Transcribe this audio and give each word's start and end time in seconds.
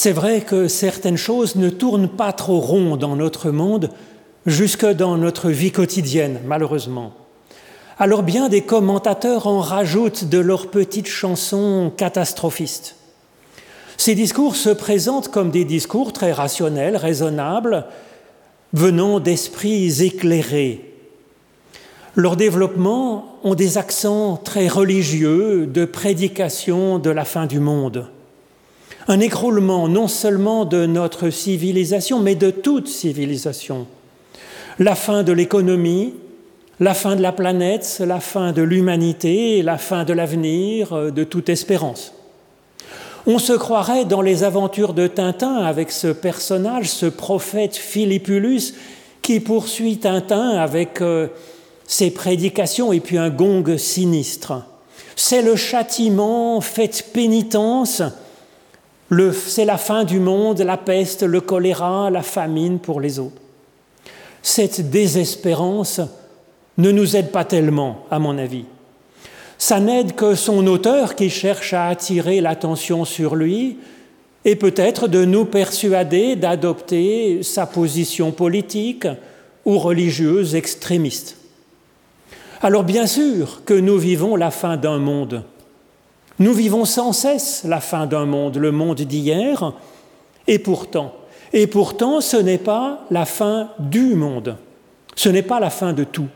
C'est 0.00 0.12
vrai 0.12 0.42
que 0.42 0.68
certaines 0.68 1.16
choses 1.16 1.56
ne 1.56 1.70
tournent 1.70 2.06
pas 2.06 2.32
trop 2.32 2.60
rond 2.60 2.96
dans 2.96 3.16
notre 3.16 3.50
monde, 3.50 3.90
jusque 4.46 4.86
dans 4.86 5.16
notre 5.16 5.50
vie 5.50 5.72
quotidienne, 5.72 6.38
malheureusement. 6.46 7.14
Alors 7.98 8.22
bien 8.22 8.48
des 8.48 8.60
commentateurs 8.60 9.48
en 9.48 9.58
rajoutent 9.58 10.26
de 10.26 10.38
leurs 10.38 10.70
petites 10.70 11.08
chansons 11.08 11.92
catastrophistes. 11.96 12.94
Ces 13.96 14.14
discours 14.14 14.54
se 14.54 14.70
présentent 14.70 15.32
comme 15.32 15.50
des 15.50 15.64
discours 15.64 16.12
très 16.12 16.30
rationnels, 16.30 16.96
raisonnables, 16.96 17.84
venant 18.74 19.18
d'esprits 19.18 20.04
éclairés. 20.04 20.94
Leur 22.14 22.36
développement 22.36 23.40
ont 23.42 23.56
des 23.56 23.78
accents 23.78 24.36
très 24.36 24.68
religieux 24.68 25.66
de 25.66 25.84
prédication 25.84 27.00
de 27.00 27.10
la 27.10 27.24
fin 27.24 27.46
du 27.46 27.58
monde. 27.58 28.08
Un 29.10 29.20
écroulement 29.20 29.88
non 29.88 30.06
seulement 30.06 30.66
de 30.66 30.84
notre 30.84 31.30
civilisation, 31.30 32.20
mais 32.20 32.34
de 32.34 32.50
toute 32.50 32.88
civilisation. 32.88 33.86
La 34.78 34.94
fin 34.94 35.22
de 35.22 35.32
l'économie, 35.32 36.14
la 36.78 36.92
fin 36.92 37.16
de 37.16 37.22
la 37.22 37.32
planète, 37.32 38.02
la 38.06 38.20
fin 38.20 38.52
de 38.52 38.60
l'humanité, 38.60 39.62
la 39.62 39.78
fin 39.78 40.04
de 40.04 40.12
l'avenir, 40.12 41.10
de 41.10 41.24
toute 41.24 41.48
espérance. 41.48 42.12
On 43.26 43.38
se 43.38 43.54
croirait 43.54 44.04
dans 44.04 44.20
les 44.20 44.44
aventures 44.44 44.94
de 44.94 45.06
Tintin 45.06 45.56
avec 45.56 45.90
ce 45.90 46.08
personnage, 46.08 46.90
ce 46.90 47.06
prophète 47.06 47.76
Philippulus, 47.76 48.74
qui 49.22 49.40
poursuit 49.40 49.98
Tintin 49.98 50.50
avec 50.50 51.00
euh, 51.00 51.28
ses 51.86 52.10
prédications 52.10 52.92
et 52.92 53.00
puis 53.00 53.18
un 53.18 53.30
gong 53.30 53.76
sinistre. 53.76 54.64
C'est 55.16 55.42
le 55.42 55.56
châtiment, 55.56 56.60
faites 56.60 57.06
pénitence, 57.12 58.02
c'est 59.10 59.64
la 59.64 59.78
fin 59.78 60.04
du 60.04 60.20
monde, 60.20 60.60
la 60.60 60.76
peste, 60.76 61.22
le 61.22 61.40
choléra, 61.40 62.10
la 62.10 62.22
famine 62.22 62.78
pour 62.78 63.00
les 63.00 63.18
autres. 63.18 63.40
Cette 64.42 64.90
désespérance 64.90 66.00
ne 66.76 66.90
nous 66.90 67.16
aide 67.16 67.30
pas 67.30 67.44
tellement, 67.44 68.04
à 68.10 68.18
mon 68.18 68.38
avis. 68.38 68.64
Ça 69.58 69.80
n'aide 69.80 70.14
que 70.14 70.34
son 70.34 70.66
auteur 70.66 71.16
qui 71.16 71.30
cherche 71.30 71.72
à 71.72 71.88
attirer 71.88 72.40
l'attention 72.40 73.04
sur 73.04 73.34
lui 73.34 73.78
et 74.44 74.54
peut-être 74.54 75.08
de 75.08 75.24
nous 75.24 75.44
persuader 75.44 76.36
d'adopter 76.36 77.42
sa 77.42 77.66
position 77.66 78.30
politique 78.30 79.08
ou 79.64 79.78
religieuse 79.78 80.54
extrémiste. 80.54 81.36
Alors 82.62 82.84
bien 82.84 83.06
sûr 83.06 83.62
que 83.64 83.74
nous 83.74 83.98
vivons 83.98 84.36
la 84.36 84.50
fin 84.50 84.76
d'un 84.76 84.98
monde. 84.98 85.42
Nous 86.38 86.52
vivons 86.52 86.84
sans 86.84 87.12
cesse 87.12 87.64
la 87.64 87.80
fin 87.80 88.06
d'un 88.06 88.24
monde, 88.24 88.56
le 88.56 88.70
monde 88.70 89.00
d'hier, 89.00 89.72
et 90.46 90.58
pourtant, 90.58 91.12
et 91.52 91.66
pourtant 91.66 92.20
ce 92.20 92.36
n'est 92.36 92.58
pas 92.58 93.04
la 93.10 93.24
fin 93.24 93.70
du 93.78 94.14
monde, 94.14 94.56
ce 95.16 95.28
n'est 95.28 95.42
pas 95.42 95.60
la 95.60 95.70
fin 95.70 95.92
de 95.92 96.04
tout. 96.04 96.28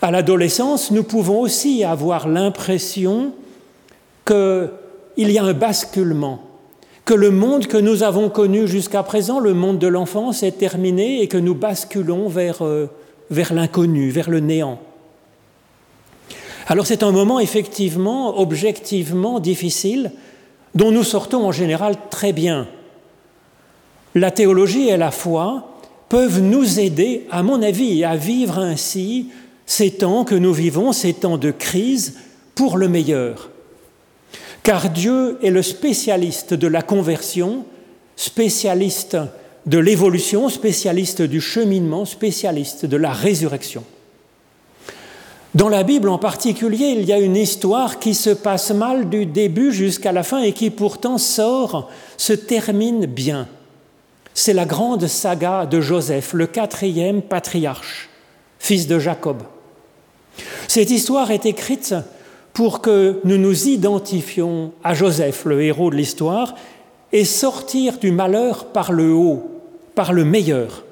À 0.00 0.12
l'adolescence, 0.12 0.92
nous 0.92 1.02
pouvons 1.02 1.40
aussi 1.40 1.82
avoir 1.82 2.28
l'impression 2.28 3.32
qu'il 4.24 4.70
y 5.16 5.38
a 5.38 5.44
un 5.44 5.54
basculement, 5.54 6.40
que 7.04 7.14
le 7.14 7.30
monde 7.30 7.66
que 7.66 7.78
nous 7.78 8.04
avons 8.04 8.28
connu 8.28 8.68
jusqu'à 8.68 9.02
présent, 9.02 9.40
le 9.40 9.54
monde 9.54 9.78
de 9.78 9.88
l'enfance, 9.88 10.44
est 10.44 10.58
terminé 10.58 11.22
et 11.22 11.26
que 11.26 11.38
nous 11.38 11.54
basculons 11.54 12.28
vers, 12.28 12.62
euh, 12.62 12.86
vers 13.30 13.52
l'inconnu, 13.52 14.10
vers 14.10 14.30
le 14.30 14.38
néant. 14.38 14.78
Alors 16.70 16.86
c'est 16.86 17.02
un 17.02 17.12
moment 17.12 17.40
effectivement, 17.40 18.38
objectivement 18.38 19.40
difficile, 19.40 20.12
dont 20.74 20.92
nous 20.92 21.02
sortons 21.02 21.46
en 21.46 21.52
général 21.52 21.96
très 22.10 22.34
bien. 22.34 22.68
La 24.14 24.30
théologie 24.30 24.88
et 24.88 24.98
la 24.98 25.10
foi 25.10 25.78
peuvent 26.10 26.40
nous 26.40 26.78
aider, 26.78 27.26
à 27.30 27.42
mon 27.42 27.62
avis, 27.62 28.04
à 28.04 28.16
vivre 28.16 28.58
ainsi 28.58 29.28
ces 29.64 29.92
temps 29.92 30.24
que 30.24 30.34
nous 30.34 30.52
vivons, 30.52 30.92
ces 30.92 31.14
temps 31.14 31.38
de 31.38 31.50
crise, 31.50 32.18
pour 32.54 32.76
le 32.76 32.88
meilleur. 32.88 33.50
Car 34.62 34.90
Dieu 34.90 35.38
est 35.42 35.50
le 35.50 35.62
spécialiste 35.62 36.52
de 36.52 36.66
la 36.66 36.82
conversion, 36.82 37.64
spécialiste 38.14 39.16
de 39.64 39.78
l'évolution, 39.78 40.50
spécialiste 40.50 41.22
du 41.22 41.40
cheminement, 41.40 42.04
spécialiste 42.04 42.84
de 42.84 42.96
la 42.98 43.12
résurrection. 43.12 43.84
Dans 45.54 45.70
la 45.70 45.82
Bible 45.82 46.10
en 46.10 46.18
particulier, 46.18 46.94
il 46.98 47.06
y 47.06 47.12
a 47.12 47.18
une 47.18 47.36
histoire 47.36 47.98
qui 47.98 48.14
se 48.14 48.30
passe 48.30 48.70
mal 48.70 49.08
du 49.08 49.24
début 49.24 49.72
jusqu'à 49.72 50.12
la 50.12 50.22
fin 50.22 50.42
et 50.42 50.52
qui 50.52 50.68
pourtant 50.68 51.16
sort, 51.16 51.88
se 52.18 52.34
termine 52.34 53.06
bien. 53.06 53.48
C'est 54.34 54.52
la 54.52 54.66
grande 54.66 55.06
saga 55.06 55.64
de 55.64 55.80
Joseph, 55.80 56.34
le 56.34 56.46
quatrième 56.46 57.22
patriarche, 57.22 58.10
fils 58.58 58.86
de 58.86 58.98
Jacob. 58.98 59.42
Cette 60.68 60.90
histoire 60.90 61.30
est 61.30 61.46
écrite 61.46 61.94
pour 62.52 62.82
que 62.82 63.18
nous 63.24 63.38
nous 63.38 63.68
identifions 63.68 64.72
à 64.84 64.92
Joseph, 64.92 65.46
le 65.46 65.62
héros 65.62 65.90
de 65.90 65.96
l'histoire, 65.96 66.54
et 67.10 67.24
sortir 67.24 67.98
du 67.98 68.12
malheur 68.12 68.66
par 68.66 68.92
le 68.92 69.12
haut, 69.12 69.50
par 69.94 70.12
le 70.12 70.24
meilleur. 70.24 70.84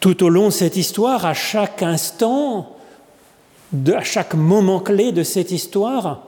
Tout 0.00 0.24
au 0.24 0.30
long 0.30 0.46
de 0.46 0.52
cette 0.52 0.76
histoire, 0.76 1.26
à 1.26 1.34
chaque 1.34 1.82
instant, 1.82 2.74
à 3.94 4.02
chaque 4.02 4.34
moment 4.34 4.80
clé 4.80 5.12
de 5.12 5.22
cette 5.22 5.50
histoire, 5.50 6.26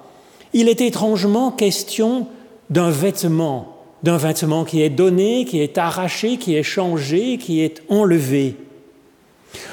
il 0.53 0.69
est 0.69 0.81
étrangement 0.81 1.51
question 1.51 2.27
d'un 2.71 2.91
vêtement, 2.91 3.77
d'un 4.03 4.17
vêtement 4.17 4.65
qui 4.65 4.83
est 4.83 4.91
donné, 4.91 5.45
qui 5.45 5.61
est 5.61 5.79
arraché, 5.79 6.37
qui 6.37 6.55
est 6.55 6.63
changé, 6.63 7.39
qui 7.39 7.61
est 7.61 7.83
enlevé. 7.89 8.57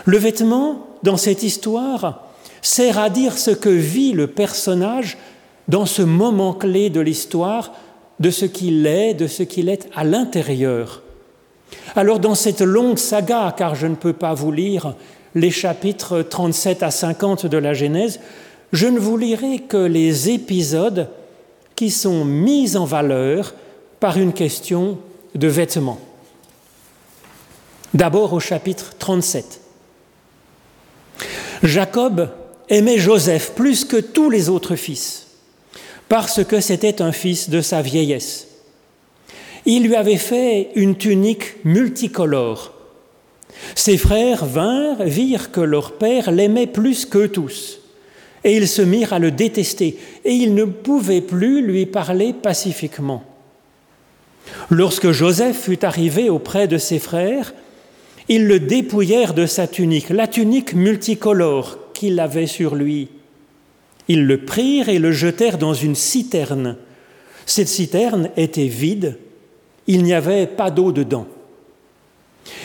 Le 0.06 0.18
vêtement, 0.18 0.88
dans 1.04 1.18
cette 1.18 1.44
histoire, 1.44 2.28
sert 2.62 3.00
à 3.00 3.10
dire 3.10 3.38
ce 3.38 3.52
que 3.52 3.70
vit 3.70 4.14
le 4.14 4.28
personnage 4.28 5.18
dans 5.68 5.86
ce 5.86 6.02
moment 6.02 6.54
clé 6.54 6.90
de 6.90 7.00
l'histoire, 7.00 7.74
de 8.20 8.30
ce 8.30 8.46
qu'il 8.46 8.86
est, 8.86 9.14
de 9.14 9.28
ce 9.28 9.44
qu'il 9.44 9.70
est 9.70 9.90
à 9.96 10.04
l'intérieur. 10.04 11.02
Alors 11.96 12.20
dans 12.20 12.36
cette 12.36 12.62
longue 12.62 12.98
saga, 12.98 13.54
car 13.58 13.76
je 13.76 13.88
ne 13.88 13.96
peux 13.96 14.14
pas 14.14 14.34
vous 14.34 14.52
lire 14.52 14.96
les 15.36 15.52
chapitres 15.52 16.22
37 16.22 16.84
à 16.84 16.92
50 16.92 17.46
de 17.46 17.58
la 17.58 17.74
Genèse, 17.74 18.20
je 18.74 18.88
ne 18.88 19.00
vous 19.00 19.18
lirai 19.18 19.60
que 19.60 19.78
les 19.78 20.30
épisodes 20.30 21.10
qui 21.76 21.90
sont 21.90 22.26
mis 22.26 22.78
en 22.78 22.86
valeur 22.86 23.54
par 24.00 24.18
une 24.18 24.34
question 24.34 24.98
de 25.36 25.48
vêtements. 25.48 26.00
D'abord 27.94 28.34
au 28.34 28.40
chapitre 28.40 28.94
37. 28.98 29.62
Jacob 31.64 32.30
aimait 32.70 32.98
Joseph 32.98 33.52
plus 33.54 33.86
que 33.86 33.98
tous 33.98 34.30
les 34.30 34.50
autres 34.50 34.76
fils, 34.76 35.28
parce 36.08 36.44
que 36.44 36.62
c'était 36.62 37.02
un 37.02 37.12
fils 37.12 37.50
de 37.50 37.62
sa 37.62 37.82
vieillesse. 37.82 38.48
Il 39.66 39.84
lui 39.84 39.96
avait 39.96 40.18
fait 40.18 40.70
une 40.76 40.96
tunique 40.96 41.64
multicolore. 41.64 42.74
Ses 43.76 43.98
frères 43.98 44.46
vinrent, 44.46 45.04
virent 45.04 45.52
que 45.52 45.62
leur 45.62 45.94
père 45.94 46.32
l'aimait 46.32 46.68
plus 46.68 47.06
qu'eux 47.06 47.30
tous, 47.30 47.80
et 48.44 48.56
ils 48.56 48.68
se 48.68 48.82
mirent 48.82 49.14
à 49.14 49.20
le 49.20 49.32
détester, 49.32 49.98
et 50.26 50.34
ils 50.34 50.54
ne 50.54 50.66
pouvaient 50.66 51.22
plus 51.22 51.62
lui 51.62 51.86
parler 51.86 52.34
pacifiquement. 52.34 53.24
Lorsque 54.70 55.12
Joseph 55.12 55.64
fut 55.64 55.86
arrivé 55.86 56.30
auprès 56.30 56.68
de 56.68 56.78
ses 56.78 57.00
frères, 57.00 57.54
ils 58.28 58.48
le 58.48 58.60
dépouillèrent 58.60 59.34
de 59.34 59.46
sa 59.46 59.68
tunique, 59.68 60.10
la 60.10 60.28
tunique 60.28 60.74
multicolore 60.74 61.78
qu'il 61.94 62.20
avait 62.20 62.48
sur 62.48 62.76
lui. 62.76 63.10
Ils 64.08 64.26
le 64.26 64.46
prirent 64.46 64.90
et 64.90 65.00
le 65.00 65.12
jetèrent 65.12 65.58
dans 65.58 65.74
une 65.74 65.96
citerne. 65.96 66.78
Cette 67.46 67.68
citerne 67.68 68.30
était 68.38 68.68
vide, 68.68 69.18
il 69.88 70.04
n'y 70.04 70.14
avait 70.14 70.48
pas 70.48 70.72
d'eau 70.72 70.92
dedans. 70.92 71.28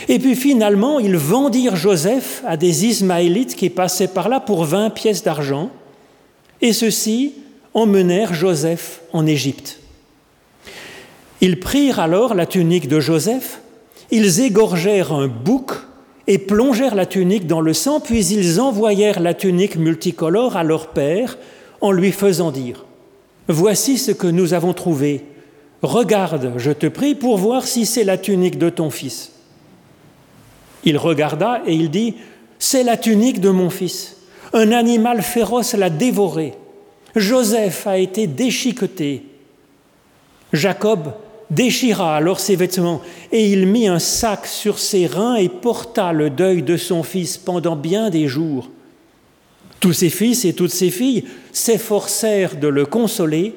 Et 0.08 0.18
puis 0.18 0.36
finalement, 0.36 0.98
ils 0.98 1.16
vendirent 1.16 1.76
Joseph 1.76 2.42
à 2.46 2.56
des 2.56 2.86
Ismaélites 2.86 3.56
qui 3.56 3.70
passaient 3.70 4.08
par 4.08 4.28
là 4.28 4.40
pour 4.40 4.64
vingt 4.64 4.90
pièces 4.90 5.22
d'argent, 5.22 5.70
et 6.60 6.72
ceux-ci 6.72 7.34
emmenèrent 7.74 8.34
Joseph 8.34 9.02
en 9.12 9.26
Égypte. 9.26 9.80
Ils 11.40 11.60
prirent 11.60 12.00
alors 12.00 12.34
la 12.34 12.46
tunique 12.46 12.88
de 12.88 13.00
Joseph, 13.00 13.60
ils 14.10 14.40
égorgèrent 14.40 15.12
un 15.12 15.28
bouc 15.28 15.72
et 16.26 16.38
plongèrent 16.38 16.94
la 16.94 17.06
tunique 17.06 17.46
dans 17.46 17.60
le 17.60 17.74
sang, 17.74 18.00
puis 18.00 18.24
ils 18.26 18.60
envoyèrent 18.60 19.20
la 19.20 19.34
tunique 19.34 19.76
multicolore 19.76 20.56
à 20.56 20.64
leur 20.64 20.88
père 20.88 21.38
en 21.80 21.92
lui 21.92 22.12
faisant 22.12 22.50
dire, 22.50 22.84
Voici 23.48 23.96
ce 23.96 24.10
que 24.10 24.26
nous 24.26 24.54
avons 24.54 24.72
trouvé. 24.72 25.24
Regarde, 25.82 26.54
je 26.56 26.72
te 26.72 26.86
prie, 26.86 27.14
pour 27.14 27.38
voir 27.38 27.64
si 27.64 27.86
c'est 27.86 28.02
la 28.02 28.18
tunique 28.18 28.58
de 28.58 28.70
ton 28.70 28.90
fils. 28.90 29.35
Il 30.84 30.98
regarda 30.98 31.62
et 31.66 31.74
il 31.74 31.90
dit, 31.90 32.14
C'est 32.58 32.82
la 32.82 32.96
tunique 32.96 33.40
de 33.40 33.50
mon 33.50 33.70
fils. 33.70 34.16
Un 34.52 34.72
animal 34.72 35.22
féroce 35.22 35.74
l'a 35.74 35.90
dévoré. 35.90 36.54
Joseph 37.14 37.86
a 37.86 37.98
été 37.98 38.26
déchiqueté. 38.26 39.24
Jacob 40.52 41.12
déchira 41.50 42.16
alors 42.16 42.40
ses 42.40 42.56
vêtements, 42.56 43.00
et 43.32 43.50
il 43.50 43.66
mit 43.66 43.88
un 43.88 43.98
sac 43.98 44.46
sur 44.46 44.78
ses 44.78 45.06
reins 45.06 45.36
et 45.36 45.48
porta 45.48 46.12
le 46.12 46.30
deuil 46.30 46.62
de 46.62 46.76
son 46.76 47.02
fils 47.02 47.36
pendant 47.36 47.76
bien 47.76 48.10
des 48.10 48.26
jours. 48.26 48.70
Tous 49.80 49.92
ses 49.92 50.10
fils 50.10 50.44
et 50.44 50.54
toutes 50.54 50.70
ses 50.70 50.90
filles 50.90 51.24
s'efforcèrent 51.52 52.56
de 52.56 52.68
le 52.68 52.86
consoler, 52.86 53.54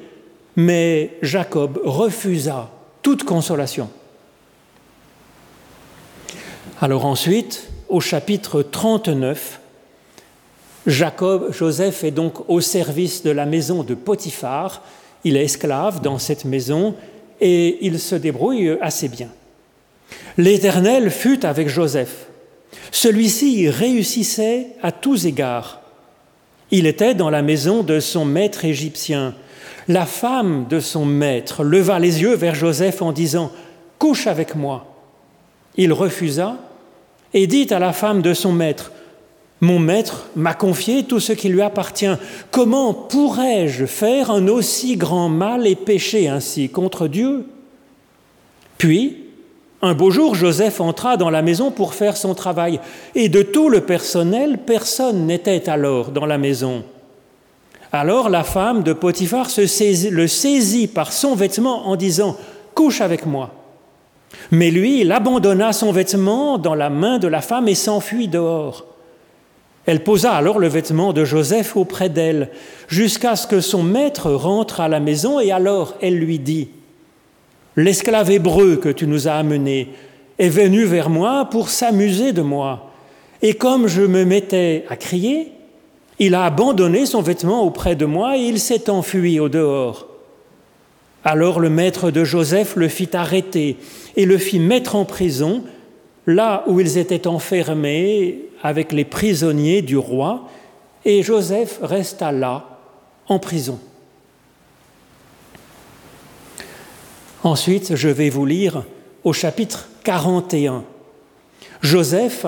mais 0.55 1.17
Jacob 1.21 1.79
refusa 1.83 2.69
toute 3.01 3.23
consolation. 3.23 3.89
Alors 6.81 7.05
ensuite, 7.05 7.67
au 7.89 7.99
chapitre 7.99 8.61
39, 8.61 9.59
Jacob, 10.87 11.51
Joseph 11.51 12.05
est 12.05 12.11
donc 12.11 12.49
au 12.49 12.61
service 12.61 13.21
de 13.21 13.31
la 13.31 13.45
maison 13.45 13.83
de 13.83 13.93
Potiphar. 13.95 14.81
Il 15.25 15.35
est 15.35 15.43
esclave 15.43 15.99
dans 15.99 16.19
cette 16.19 16.45
maison 16.45 16.95
et 17.41 17.85
il 17.85 17.99
se 17.99 18.15
débrouille 18.15 18.77
assez 18.79 19.09
bien. 19.09 19.27
L'Éternel 20.37 21.11
fut 21.11 21.45
avec 21.45 21.67
Joseph. 21.67 22.27
Celui-ci 22.91 23.67
réussissait 23.67 24.67
à 24.81 24.93
tous 24.93 25.25
égards. 25.25 25.81
Il 26.71 26.87
était 26.87 27.13
dans 27.13 27.29
la 27.29 27.41
maison 27.41 27.83
de 27.83 27.99
son 27.99 28.23
maître 28.23 28.63
égyptien. 28.63 29.35
La 29.89 30.05
femme 30.05 30.65
de 30.69 30.79
son 30.79 31.03
maître 31.03 31.65
leva 31.65 31.99
les 31.99 32.21
yeux 32.21 32.35
vers 32.35 32.55
Joseph 32.55 33.01
en 33.01 33.11
disant 33.11 33.51
Couche 33.97 34.27
avec 34.27 34.55
moi. 34.55 34.85
Il 35.75 35.91
refusa 35.91 36.57
et 37.33 37.47
dit 37.47 37.67
à 37.71 37.79
la 37.79 37.93
femme 37.93 38.21
de 38.21 38.33
son 38.33 38.51
maître 38.51 38.91
mon 39.61 39.77
maître 39.77 40.27
m'a 40.35 40.53
confié 40.53 41.03
tout 41.03 41.19
ce 41.19 41.33
qui 41.33 41.49
lui 41.49 41.61
appartient. 41.61 42.15
Comment 42.49 42.93
pourrais-je 42.93 43.85
faire 43.85 44.31
un 44.31 44.47
aussi 44.47 44.95
grand 44.95 45.27
mal 45.27 45.67
et 45.67 45.75
pécher 45.75 46.29
ainsi 46.29 46.69
contre 46.69 47.07
Dieu? 47.07 47.45
Puis, 48.77 49.25
un 49.81 49.93
beau 49.93 50.11
jour, 50.11 50.35
Joseph 50.35 50.79
entra 50.79 51.17
dans 51.17 51.29
la 51.29 51.41
maison 51.41 51.71
pour 51.71 51.93
faire 51.93 52.15
son 52.15 52.35
travail, 52.35 52.79
et 53.15 53.27
de 53.27 53.41
tout 53.41 53.69
le 53.69 53.81
personnel, 53.81 54.59
personne 54.59 55.25
n'était 55.25 55.69
alors 55.69 56.11
dans 56.11 56.25
la 56.25 56.37
maison. 56.37 56.83
Alors 57.91 58.29
la 58.29 58.43
femme 58.43 58.83
de 58.83 58.93
Potiphar 58.93 59.49
le 59.57 60.27
saisit 60.27 60.87
par 60.87 61.11
son 61.11 61.35
vêtement 61.35 61.87
en 61.87 61.95
disant 61.95 62.37
Couche 62.75 63.01
avec 63.01 63.25
moi. 63.25 63.51
Mais 64.51 64.71
lui, 64.71 65.01
il 65.01 65.11
abandonna 65.11 65.73
son 65.73 65.91
vêtement 65.91 66.57
dans 66.57 66.75
la 66.75 66.89
main 66.89 67.19
de 67.19 67.27
la 67.27 67.41
femme 67.41 67.67
et 67.67 67.75
s'enfuit 67.75 68.27
dehors. 68.27 68.85
Elle 69.85 70.03
posa 70.03 70.33
alors 70.33 70.59
le 70.59 70.67
vêtement 70.67 71.13
de 71.13 71.25
Joseph 71.25 71.75
auprès 71.75 72.09
d'elle, 72.09 72.49
jusqu'à 72.87 73.35
ce 73.35 73.47
que 73.47 73.61
son 73.61 73.81
maître 73.81 74.29
rentre 74.31 74.81
à 74.81 74.87
la 74.87 74.99
maison, 74.99 75.39
et 75.39 75.51
alors 75.51 75.95
elle 76.01 76.17
lui 76.17 76.37
dit, 76.37 76.69
L'esclave 77.75 78.29
hébreu 78.29 78.75
que 78.75 78.89
tu 78.89 79.07
nous 79.07 79.27
as 79.27 79.33
amené 79.33 79.89
est 80.37 80.49
venu 80.49 80.83
vers 80.83 81.09
moi 81.09 81.47
pour 81.49 81.69
s'amuser 81.69 82.33
de 82.33 82.41
moi, 82.41 82.91
et 83.41 83.53
comme 83.53 83.87
je 83.87 84.01
me 84.01 84.25
mettais 84.25 84.85
à 84.89 84.95
crier, 84.95 85.53
il 86.19 86.35
a 86.35 86.43
abandonné 86.43 87.05
son 87.05 87.21
vêtement 87.21 87.63
auprès 87.63 87.95
de 87.95 88.05
moi 88.05 88.37
et 88.37 88.41
il 88.41 88.59
s'est 88.59 88.89
enfui 88.89 89.39
au 89.39 89.47
dehors. 89.47 90.08
Alors 91.23 91.59
le 91.59 91.69
maître 91.69 92.11
de 92.11 92.23
Joseph 92.23 92.75
le 92.75 92.87
fit 92.87 93.09
arrêter 93.13 93.77
et 94.15 94.25
le 94.25 94.37
fit 94.37 94.59
mettre 94.59 94.95
en 94.95 95.05
prison, 95.05 95.63
là 96.25 96.63
où 96.67 96.79
ils 96.79 96.97
étaient 96.97 97.27
enfermés 97.27 98.39
avec 98.63 98.91
les 98.91 99.05
prisonniers 99.05 99.81
du 99.81 99.97
roi, 99.97 100.47
et 101.05 101.23
Joseph 101.23 101.79
resta 101.81 102.31
là, 102.31 102.79
en 103.27 103.39
prison. 103.39 103.79
Ensuite, 107.43 107.95
je 107.95 108.09
vais 108.09 108.29
vous 108.29 108.45
lire 108.45 108.83
au 109.23 109.31
chapitre 109.31 109.87
41. 110.03 110.83
Joseph 111.81 112.45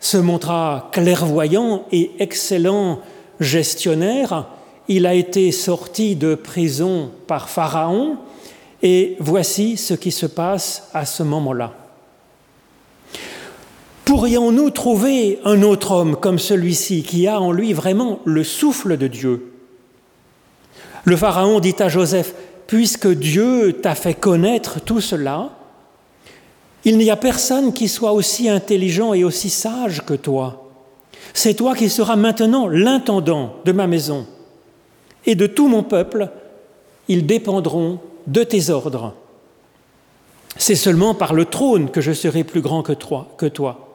se 0.00 0.18
montra 0.18 0.90
clairvoyant 0.92 1.86
et 1.92 2.10
excellent 2.18 3.00
gestionnaire. 3.40 4.46
Il 4.88 5.06
a 5.06 5.14
été 5.14 5.52
sorti 5.52 6.16
de 6.16 6.34
prison 6.34 7.10
par 7.26 7.50
Pharaon 7.50 8.16
et 8.82 9.16
voici 9.20 9.76
ce 9.76 9.94
qui 9.94 10.10
se 10.10 10.26
passe 10.26 10.88
à 10.94 11.04
ce 11.04 11.22
moment-là. 11.22 11.74
Pourrions-nous 14.06 14.70
trouver 14.70 15.38
un 15.44 15.62
autre 15.62 15.92
homme 15.92 16.16
comme 16.16 16.38
celui-ci 16.38 17.02
qui 17.02 17.26
a 17.26 17.40
en 17.40 17.52
lui 17.52 17.74
vraiment 17.74 18.20
le 18.24 18.42
souffle 18.42 18.96
de 18.96 19.06
Dieu? 19.06 19.52
Le 21.04 21.16
Pharaon 21.16 21.60
dit 21.60 21.76
à 21.78 21.88
Joseph, 21.88 22.34
Puisque 22.66 23.08
Dieu 23.08 23.80
t'a 23.82 23.94
fait 23.94 24.14
connaître 24.14 24.80
tout 24.80 25.00
cela, 25.00 25.50
il 26.84 26.98
n'y 26.98 27.10
a 27.10 27.16
personne 27.16 27.72
qui 27.72 27.88
soit 27.88 28.12
aussi 28.12 28.48
intelligent 28.48 29.12
et 29.12 29.24
aussi 29.24 29.50
sage 29.50 30.02
que 30.04 30.14
toi. 30.14 30.70
C'est 31.34 31.54
toi 31.54 31.74
qui 31.74 31.88
seras 31.88 32.16
maintenant 32.16 32.68
l'intendant 32.68 33.56
de 33.64 33.72
ma 33.72 33.86
maison. 33.86 34.26
Et 35.26 35.34
de 35.34 35.46
tout 35.46 35.68
mon 35.68 35.82
peuple, 35.82 36.28
ils 37.08 37.26
dépendront 37.26 38.00
de 38.26 38.42
tes 38.42 38.70
ordres. 38.70 39.14
C'est 40.56 40.74
seulement 40.74 41.14
par 41.14 41.34
le 41.34 41.44
trône 41.44 41.90
que 41.90 42.00
je 42.00 42.12
serai 42.12 42.44
plus 42.44 42.60
grand 42.60 42.82
que 42.82 43.46
toi. 43.46 43.88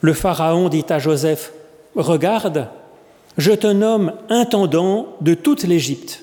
Le 0.00 0.14
Pharaon 0.14 0.68
dit 0.68 0.86
à 0.88 0.98
Joseph, 0.98 1.52
Regarde, 1.94 2.68
je 3.36 3.52
te 3.52 3.66
nomme 3.66 4.12
intendant 4.28 5.16
de 5.20 5.34
toute 5.34 5.64
l'Égypte. 5.64 6.22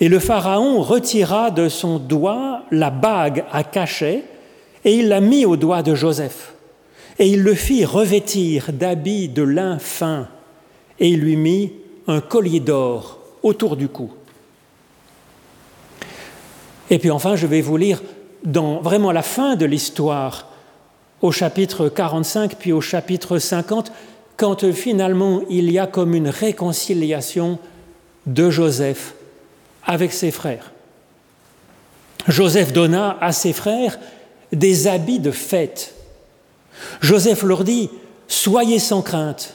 Et 0.00 0.08
le 0.08 0.18
Pharaon 0.18 0.80
retira 0.80 1.50
de 1.50 1.68
son 1.68 1.98
doigt 1.98 2.62
la 2.70 2.90
bague 2.90 3.44
à 3.50 3.64
cachet 3.64 4.24
et 4.84 4.94
il 4.94 5.08
la 5.08 5.20
mit 5.20 5.44
au 5.44 5.56
doigt 5.56 5.82
de 5.82 5.94
Joseph. 5.94 6.54
Et 7.18 7.28
il 7.28 7.42
le 7.42 7.54
fit 7.54 7.84
revêtir 7.84 8.66
d'habits 8.72 9.28
de 9.28 9.42
lin 9.42 9.78
fin 9.78 10.28
et 11.00 11.08
il 11.08 11.20
lui 11.20 11.36
mit 11.36 11.72
un 12.08 12.20
collier 12.20 12.60
d'or 12.60 13.18
autour 13.42 13.76
du 13.76 13.88
cou. 13.88 14.10
Et 16.90 16.98
puis 16.98 17.10
enfin, 17.10 17.36
je 17.36 17.46
vais 17.46 17.60
vous 17.60 17.76
lire 17.76 18.02
dans 18.44 18.80
vraiment 18.80 19.12
la 19.12 19.22
fin 19.22 19.56
de 19.56 19.66
l'histoire 19.66 20.48
au 21.20 21.32
chapitre 21.32 21.88
45 21.88 22.56
puis 22.56 22.72
au 22.72 22.80
chapitre 22.80 23.38
50, 23.38 23.92
quand 24.36 24.72
finalement 24.72 25.42
il 25.50 25.70
y 25.70 25.78
a 25.78 25.86
comme 25.86 26.14
une 26.14 26.28
réconciliation 26.28 27.58
de 28.26 28.50
Joseph 28.50 29.14
avec 29.84 30.12
ses 30.12 30.30
frères. 30.30 30.72
Joseph 32.26 32.72
donna 32.72 33.16
à 33.20 33.32
ses 33.32 33.52
frères 33.52 33.98
des 34.52 34.86
habits 34.86 35.20
de 35.20 35.30
fête. 35.30 35.94
Joseph 37.00 37.42
leur 37.42 37.64
dit, 37.64 37.90
Soyez 38.28 38.78
sans 38.78 39.02
crainte. 39.02 39.54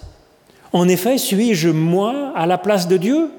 En 0.73 0.87
effet, 0.87 1.19
suis-je 1.19 1.69
moi 1.69 2.33
à 2.35 2.47
la 2.47 2.57
place 2.57 2.87
de 2.87 2.97
Dieu? 2.97 3.29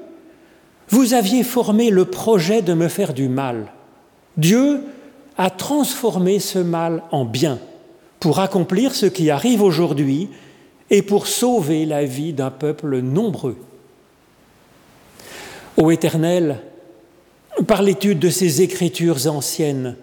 Vous 0.89 1.13
aviez 1.13 1.43
formé 1.43 1.89
le 1.89 2.05
projet 2.05 2.61
de 2.61 2.73
me 2.73 2.87
faire 2.87 3.13
du 3.13 3.27
mal. 3.27 3.67
Dieu 4.37 4.81
a 5.37 5.49
transformé 5.49 6.39
ce 6.39 6.59
mal 6.59 7.03
en 7.11 7.25
bien 7.25 7.59
pour 8.21 8.39
accomplir 8.39 8.95
ce 8.95 9.05
qui 9.05 9.29
arrive 9.29 9.61
aujourd'hui 9.61 10.29
et 10.89 11.01
pour 11.01 11.27
sauver 11.27 11.85
la 11.85 12.05
vie 12.05 12.31
d'un 12.31 12.51
peuple 12.51 12.99
nombreux. 12.99 13.57
Ô 15.77 15.91
Éternel, 15.91 16.61
par 17.67 17.81
l'étude 17.81 18.19
de 18.19 18.29
ces 18.29 18.61
écritures 18.61 19.27
anciennes, 19.27 19.97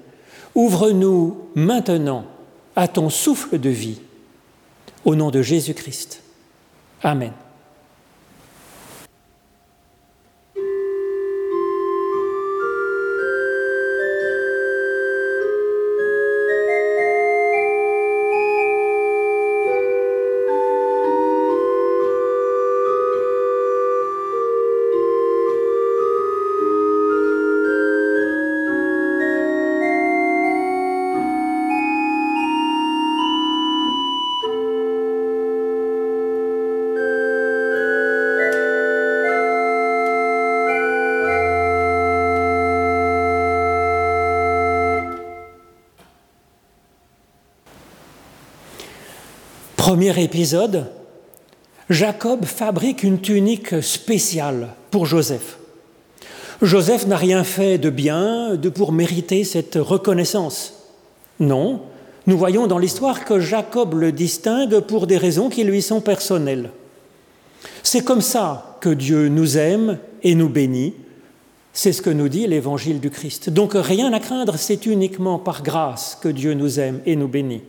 ouvre-nous 0.55 1.39
maintenant 1.55 2.25
à 2.77 2.89
ton 2.89 3.09
souffle 3.09 3.59
de 3.59 3.71
vie. 3.71 4.01
Au 5.05 5.15
nom 5.15 5.31
de 5.31 5.43
Jésus-Christ. 5.43 6.22
Amen. 7.05 7.42
Premier 50.03 50.25
épisode, 50.25 50.87
Jacob 51.89 52.45
fabrique 52.45 53.05
une 53.05 53.21
tunique 53.21 53.81
spéciale 53.81 54.71
pour 54.91 55.07
Joseph. 55.07 55.59
Joseph 56.61 57.07
n'a 57.07 57.17
rien 57.17 57.45
fait 57.45 57.79
de 57.79 57.89
bien 57.89 58.57
de 58.57 58.69
pour 58.69 58.91
mériter 58.91 59.45
cette 59.45 59.77
reconnaissance. 59.77 60.75
Non, 61.39 61.83
nous 62.27 62.37
voyons 62.37 62.67
dans 62.67 62.79
l'histoire 62.79 63.25
que 63.25 63.39
Jacob 63.39 63.95
le 63.95 64.11
distingue 64.11 64.81
pour 64.81 65.07
des 65.07 65.19
raisons 65.19 65.49
qui 65.49 65.63
lui 65.63 65.81
sont 65.81 66.01
personnelles. 66.01 66.73
C'est 67.85 68.03
comme 68.03 68.23
ça 68.23 68.79
que 68.81 68.89
Dieu 68.89 69.29
nous 69.29 69.57
aime 69.57 70.01
et 70.25 70.35
nous 70.35 70.49
bénit. 70.49 70.95
C'est 71.73 71.93
ce 71.93 72.03
que 72.03 72.11
nous 72.11 72.29
dit 72.29 72.49
l'évangile 72.49 72.99
du 72.99 73.11
Christ. 73.11 73.51
Donc 73.51 73.75
rien 73.77 74.13
à 74.13 74.19
craindre, 74.19 74.57
c'est 74.57 74.85
uniquement 74.85 75.39
par 75.39 75.63
grâce 75.63 76.19
que 76.21 76.29
Dieu 76.29 76.55
nous 76.55 76.81
aime 76.81 76.99
et 77.07 77.15
nous 77.15 77.29
bénit. 77.29 77.63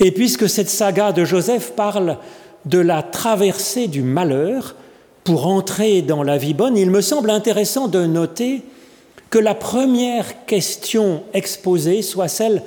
Et 0.00 0.10
puisque 0.10 0.48
cette 0.48 0.70
saga 0.70 1.12
de 1.12 1.24
Joseph 1.24 1.72
parle 1.76 2.18
de 2.64 2.78
la 2.78 3.02
traversée 3.02 3.86
du 3.86 4.02
malheur 4.02 4.76
pour 5.24 5.46
entrer 5.46 6.02
dans 6.02 6.22
la 6.22 6.38
vie 6.38 6.54
bonne, 6.54 6.76
il 6.76 6.90
me 6.90 7.00
semble 7.00 7.30
intéressant 7.30 7.88
de 7.88 8.06
noter 8.06 8.62
que 9.30 9.38
la 9.38 9.54
première 9.54 10.44
question 10.46 11.22
exposée 11.32 12.02
soit 12.02 12.28
celle 12.28 12.62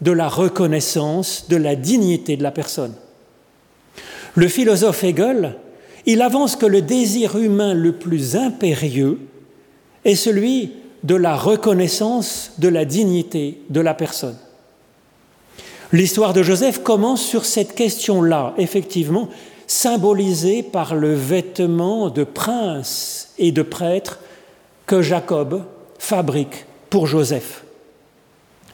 de 0.00 0.12
la 0.12 0.28
reconnaissance 0.28 1.46
de 1.48 1.56
la 1.56 1.74
dignité 1.74 2.36
de 2.36 2.42
la 2.42 2.50
personne. 2.50 2.94
Le 4.34 4.48
philosophe 4.48 5.04
Hegel, 5.04 5.56
il 6.04 6.22
avance 6.22 6.56
que 6.56 6.66
le 6.66 6.82
désir 6.82 7.36
humain 7.36 7.74
le 7.74 7.92
plus 7.92 8.36
impérieux 8.36 9.18
est 10.04 10.14
celui 10.14 10.72
de 11.04 11.14
la 11.14 11.36
reconnaissance 11.36 12.52
de 12.58 12.68
la 12.68 12.84
dignité 12.84 13.60
de 13.70 13.80
la 13.80 13.94
personne. 13.94 14.36
L'histoire 15.92 16.32
de 16.32 16.42
Joseph 16.42 16.82
commence 16.82 17.22
sur 17.22 17.44
cette 17.44 17.74
question-là, 17.74 18.54
effectivement, 18.58 19.28
symbolisée 19.66 20.62
par 20.62 20.94
le 20.94 21.14
vêtement 21.14 22.10
de 22.10 22.24
prince 22.24 23.32
et 23.38 23.52
de 23.52 23.62
prêtre 23.62 24.18
que 24.86 25.02
Jacob 25.02 25.64
fabrique 25.98 26.66
pour 26.90 27.06
Joseph 27.06 27.64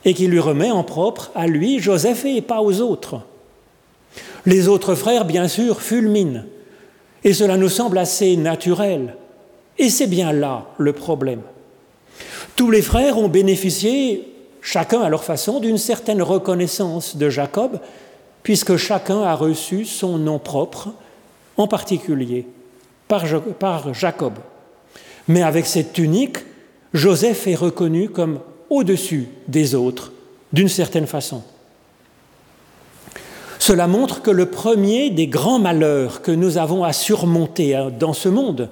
et 0.05 0.15
qui 0.15 0.27
lui 0.27 0.41
remet 0.41 0.71
en 0.71 0.83
propre 0.83 1.31
à 1.35 1.47
lui, 1.47 1.79
Joseph, 1.79 2.25
et 2.25 2.43
pas 2.43 2.61
aux 2.61 2.81
autres. 2.81 3.21
Les 4.47 4.69
autres 4.69 4.95
frères, 4.95 5.25
bien 5.25 5.49
sûr, 5.49 5.81
fulminent, 5.81 6.43
et 7.25 7.33
cela 7.33 7.57
nous 7.57 7.69
semble 7.69 7.99
assez 7.99 8.37
naturel. 8.37 9.15
Et 9.79 9.89
c'est 9.89 10.09
bien 10.09 10.33
là 10.33 10.67
le 10.79 10.93
problème. 10.93 11.43
Tous 12.57 12.71
les 12.71 12.83
frères 12.83 13.19
ont 13.19 13.29
bénéficié, 13.29 14.32
chacun 14.63 15.03
à 15.03 15.11
leur 15.11 15.25
façon, 15.25 15.61
d'une 15.61 15.79
certaine 15.79 16.23
reconnaissance 16.23 17.17
de 17.17 17.29
Jacob, 17.29 17.81
puisque 18.43 18.77
chacun 18.77 19.23
a 19.23 19.35
reçu 19.35 19.85
son 19.85 20.17
nom 20.17 20.39
propre, 20.39 20.91
en 21.57 21.67
particulier 21.67 22.47
par, 23.59 23.93
Jacob. 23.93 24.35
Mais 25.29 25.43
avec 25.43 25.67
cette 25.67 25.93
tunique, 25.93 26.39
Joseph 26.95 27.47
est 27.47 27.55
reconnu 27.55 28.09
comme 28.09 28.41
au-dessus 28.71 29.29
des 29.49 29.75
autres, 29.75 30.13
d'une 30.53 30.69
certaine 30.69 31.07
façon. 31.07 31.43
Cela 33.59 33.87
montre 33.87 34.23
que 34.23 34.31
le 34.31 34.47
premier 34.47 35.11
des 35.11 35.27
grands 35.27 35.59
malheurs 35.59 36.23
que 36.23 36.33
nous 36.33 36.59
avons 36.59 36.85
à 36.85 36.93
surmonter 36.93 37.77
hein, 37.77 37.93
dans 37.97 38.13
ce 38.13 38.29
monde, 38.29 38.71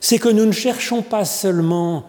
c'est 0.00 0.18
que 0.18 0.28
nous 0.28 0.46
ne 0.46 0.52
cherchons 0.52 1.02
pas 1.02 1.24
seulement 1.24 2.04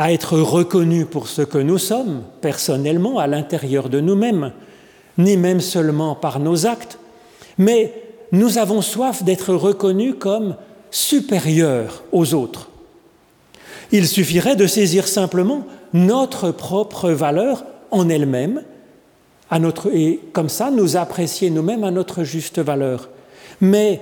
à 0.00 0.12
être 0.12 0.38
reconnus 0.38 1.04
pour 1.10 1.28
ce 1.28 1.42
que 1.42 1.58
nous 1.58 1.76
sommes, 1.76 2.22
personnellement, 2.40 3.18
à 3.18 3.26
l'intérieur 3.26 3.90
de 3.90 4.00
nous-mêmes, 4.00 4.50
ni 5.18 5.36
même 5.36 5.60
seulement 5.60 6.14
par 6.14 6.40
nos 6.40 6.66
actes, 6.66 6.98
mais 7.58 7.92
nous 8.32 8.56
avons 8.56 8.80
soif 8.80 9.22
d'être 9.24 9.52
reconnus 9.52 10.14
comme 10.18 10.56
supérieurs 10.90 12.02
aux 12.12 12.32
autres. 12.32 12.70
Il 13.92 14.08
suffirait 14.08 14.56
de 14.56 14.66
saisir 14.66 15.06
simplement 15.06 15.66
notre 15.92 16.50
propre 16.50 17.10
valeur 17.10 17.66
en 17.90 18.08
elle-même, 18.08 18.62
et 19.92 20.20
comme 20.32 20.48
ça 20.48 20.70
nous 20.70 20.96
apprécier 20.96 21.50
nous-mêmes 21.50 21.84
à 21.84 21.90
notre 21.90 22.24
juste 22.24 22.58
valeur. 22.58 23.10
Mais 23.60 24.00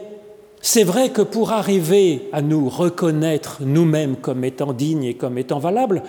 c'est 0.60 0.84
vrai 0.84 1.10
que 1.10 1.22
pour 1.22 1.52
arriver 1.52 2.28
à 2.32 2.42
nous 2.42 2.68
reconnaître 2.68 3.58
nous-mêmes 3.60 4.16
comme 4.16 4.44
étant 4.44 4.72
dignes 4.72 5.04
et 5.04 5.14
comme 5.14 5.38
étant 5.38 5.58
valables, 5.58 6.02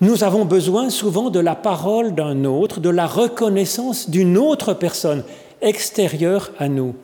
nous 0.00 0.24
avons 0.24 0.44
besoin 0.44 0.90
souvent 0.90 1.30
de 1.30 1.40
la 1.40 1.54
parole 1.54 2.14
d'un 2.14 2.44
autre, 2.44 2.80
de 2.80 2.88
la 2.88 3.06
reconnaissance 3.06 4.10
d'une 4.10 4.36
autre 4.36 4.74
personne 4.74 5.22
extérieure 5.62 6.50
à 6.58 6.68
nous. 6.68 6.94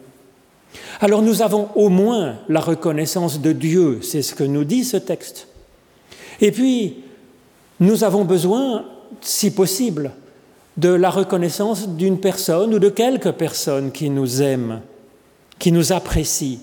Alors 1.01 1.23
nous 1.23 1.43
avons 1.43 1.69
au 1.75 1.89
moins 1.89 2.37
la 2.49 2.61
reconnaissance 2.61 3.41
de 3.41 3.53
Dieu, 3.53 4.01
c'est 4.03 4.23
ce 4.23 4.35
que 4.35 4.45
nous 4.45 4.65
dit 4.65 4.85
ce 4.85 4.97
texte. 4.97 5.49
Et 6.41 6.53
puis, 6.53 6.97
nous 7.81 8.05
avons 8.05 8.25
besoin, 8.25 8.85
si 9.21 9.51
possible, 9.51 10.13
de 10.77 10.89
la 10.89 11.11
reconnaissance 11.11 11.89
d'une 11.89 12.21
personne 12.21 12.75
ou 12.75 12.79
de 12.79 12.89
quelques 12.89 13.33
personnes 13.33 13.93
qui 13.93 14.11
nous 14.11 14.41
aiment, 14.41 14.81
qui 15.59 15.73
nous 15.73 15.93
apprécient. 15.93 16.59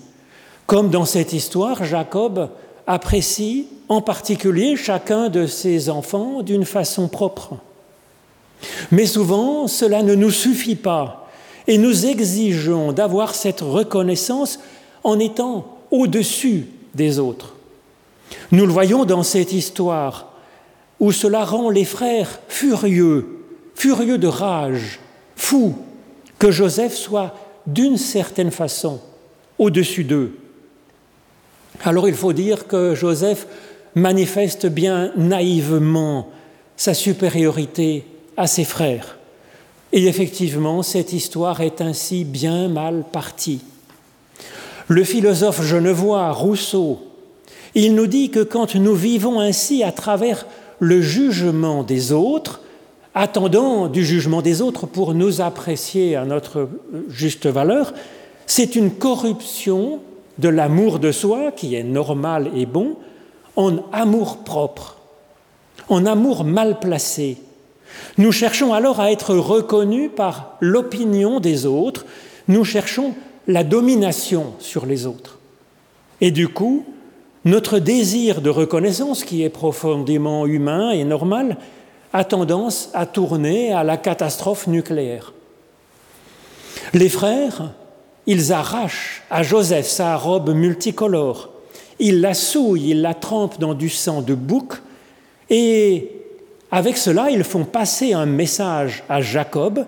Comme 0.68 0.90
dans 0.90 1.06
cette 1.06 1.32
histoire, 1.32 1.82
Jacob 1.82 2.50
apprécie 2.86 3.68
en 3.88 4.02
particulier 4.02 4.76
chacun 4.76 5.30
de 5.30 5.46
ses 5.46 5.88
enfants 5.88 6.42
d'une 6.42 6.66
façon 6.66 7.08
propre. 7.08 7.54
Mais 8.90 9.06
souvent, 9.06 9.66
cela 9.66 10.02
ne 10.02 10.14
nous 10.14 10.30
suffit 10.30 10.76
pas 10.76 11.26
et 11.66 11.78
nous 11.78 12.04
exigeons 12.04 12.92
d'avoir 12.92 13.34
cette 13.34 13.62
reconnaissance 13.62 14.60
en 15.04 15.18
étant 15.18 15.78
au-dessus 15.90 16.66
des 16.94 17.18
autres. 17.18 17.54
Nous 18.52 18.66
le 18.66 18.72
voyons 18.72 19.06
dans 19.06 19.22
cette 19.22 19.54
histoire 19.54 20.34
où 21.00 21.12
cela 21.12 21.46
rend 21.46 21.70
les 21.70 21.86
frères 21.86 22.40
furieux, 22.46 23.46
furieux 23.74 24.18
de 24.18 24.28
rage, 24.28 25.00
fous, 25.34 25.78
que 26.38 26.50
Joseph 26.50 26.94
soit 26.94 27.34
d'une 27.66 27.96
certaine 27.96 28.50
façon 28.50 29.00
au-dessus 29.58 30.04
d'eux. 30.04 30.34
Alors 31.84 32.08
il 32.08 32.14
faut 32.14 32.32
dire 32.32 32.66
que 32.66 32.94
Joseph 32.94 33.46
manifeste 33.94 34.66
bien 34.66 35.12
naïvement 35.16 36.28
sa 36.76 36.94
supériorité 36.94 38.04
à 38.36 38.46
ses 38.46 38.64
frères. 38.64 39.18
Et 39.92 40.06
effectivement, 40.06 40.82
cette 40.82 41.12
histoire 41.12 41.60
est 41.60 41.80
ainsi 41.80 42.24
bien 42.24 42.68
mal 42.68 43.04
partie. 43.10 43.60
Le 44.86 45.04
philosophe 45.04 45.62
genevois 45.62 46.30
Rousseau, 46.32 47.00
il 47.74 47.94
nous 47.94 48.06
dit 48.06 48.30
que 48.30 48.42
quand 48.42 48.74
nous 48.74 48.94
vivons 48.94 49.40
ainsi 49.40 49.82
à 49.82 49.92
travers 49.92 50.46
le 50.78 51.00
jugement 51.00 51.82
des 51.82 52.12
autres, 52.12 52.60
attendant 53.14 53.88
du 53.88 54.04
jugement 54.04 54.42
des 54.42 54.62
autres 54.62 54.86
pour 54.86 55.14
nous 55.14 55.40
apprécier 55.40 56.16
à 56.16 56.24
notre 56.24 56.68
juste 57.08 57.46
valeur, 57.46 57.92
c'est 58.46 58.76
une 58.76 58.90
corruption 58.90 60.00
de 60.38 60.48
l'amour 60.48 60.98
de 60.98 61.12
soi, 61.12 61.52
qui 61.52 61.74
est 61.74 61.82
normal 61.82 62.50
et 62.54 62.66
bon, 62.66 62.96
en 63.56 63.78
amour 63.92 64.44
propre, 64.44 64.96
en 65.88 66.06
amour 66.06 66.44
mal 66.44 66.78
placé. 66.78 67.38
Nous 68.18 68.32
cherchons 68.32 68.72
alors 68.72 69.00
à 69.00 69.10
être 69.10 69.34
reconnus 69.34 70.10
par 70.14 70.56
l'opinion 70.60 71.40
des 71.40 71.66
autres, 71.66 72.06
nous 72.46 72.64
cherchons 72.64 73.14
la 73.46 73.64
domination 73.64 74.54
sur 74.58 74.86
les 74.86 75.06
autres. 75.06 75.38
Et 76.20 76.30
du 76.30 76.48
coup, 76.48 76.84
notre 77.44 77.78
désir 77.78 78.40
de 78.40 78.50
reconnaissance, 78.50 79.24
qui 79.24 79.42
est 79.42 79.48
profondément 79.48 80.46
humain 80.46 80.90
et 80.90 81.04
normal, 81.04 81.56
a 82.12 82.24
tendance 82.24 82.90
à 82.94 83.06
tourner 83.06 83.72
à 83.72 83.84
la 83.84 83.96
catastrophe 83.96 84.66
nucléaire. 84.66 85.32
Les 86.94 87.08
frères, 87.08 87.72
ils 88.28 88.52
arrachent 88.52 89.22
à 89.30 89.42
Joseph 89.42 89.86
sa 89.86 90.14
robe 90.16 90.54
multicolore, 90.54 91.48
ils 91.98 92.20
la 92.20 92.34
souillent, 92.34 92.90
ils 92.90 93.00
la 93.00 93.14
trempent 93.14 93.58
dans 93.58 93.72
du 93.72 93.88
sang 93.88 94.20
de 94.20 94.34
bouc, 94.34 94.74
et 95.48 96.12
avec 96.70 96.98
cela, 96.98 97.30
ils 97.30 97.42
font 97.42 97.64
passer 97.64 98.12
un 98.12 98.26
message 98.26 99.02
à 99.08 99.22
Jacob, 99.22 99.86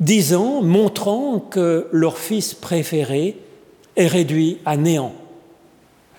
disant, 0.00 0.62
montrant 0.62 1.38
que 1.38 1.86
leur 1.92 2.16
fils 2.16 2.54
préféré 2.54 3.36
est 3.94 4.06
réduit 4.06 4.56
à 4.64 4.78
néant. 4.78 5.12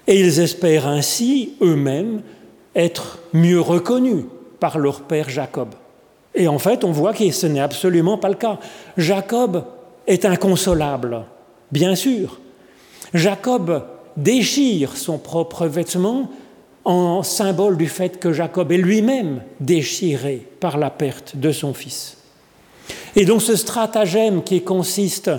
Et 0.06 0.20
ils 0.20 0.40
espèrent 0.40 0.88
ainsi 0.88 1.56
eux-mêmes 1.64 2.22
être 2.76 3.18
mieux 3.34 3.60
reconnus 3.60 4.26
par 4.60 4.78
leur 4.78 5.02
père 5.02 5.30
Jacob. 5.30 5.70
Et 6.36 6.48
en 6.48 6.60
fait, 6.60 6.84
on 6.84 6.92
voit 6.92 7.14
que 7.14 7.32
ce 7.32 7.48
n'est 7.48 7.60
absolument 7.60 8.20
pas 8.20 8.30
le 8.30 8.36
cas. 8.36 8.60
Jacob 8.96 9.64
est 10.06 10.24
inconsolable, 10.24 11.26
bien 11.72 11.96
sûr. 11.96 12.40
Jacob 13.14 13.84
déchire 14.16 14.98
son 14.98 15.18
propre 15.18 15.68
vêtement 15.68 16.30
en 16.86 17.22
symbole 17.24 17.78
du 17.78 17.88
fait 17.88 18.20
que 18.20 18.32
Jacob 18.32 18.72
est 18.72 18.78
lui-même 18.78 19.42
déchiré 19.60 20.48
par 20.60 20.78
la 20.78 20.90
perte 20.90 21.36
de 21.36 21.52
son 21.52 21.74
fils. 21.74 22.18
Et 23.16 23.26
donc 23.26 23.42
ce 23.42 23.56
stratagème 23.56 24.44
qui 24.44 24.62
consiste 24.62 25.32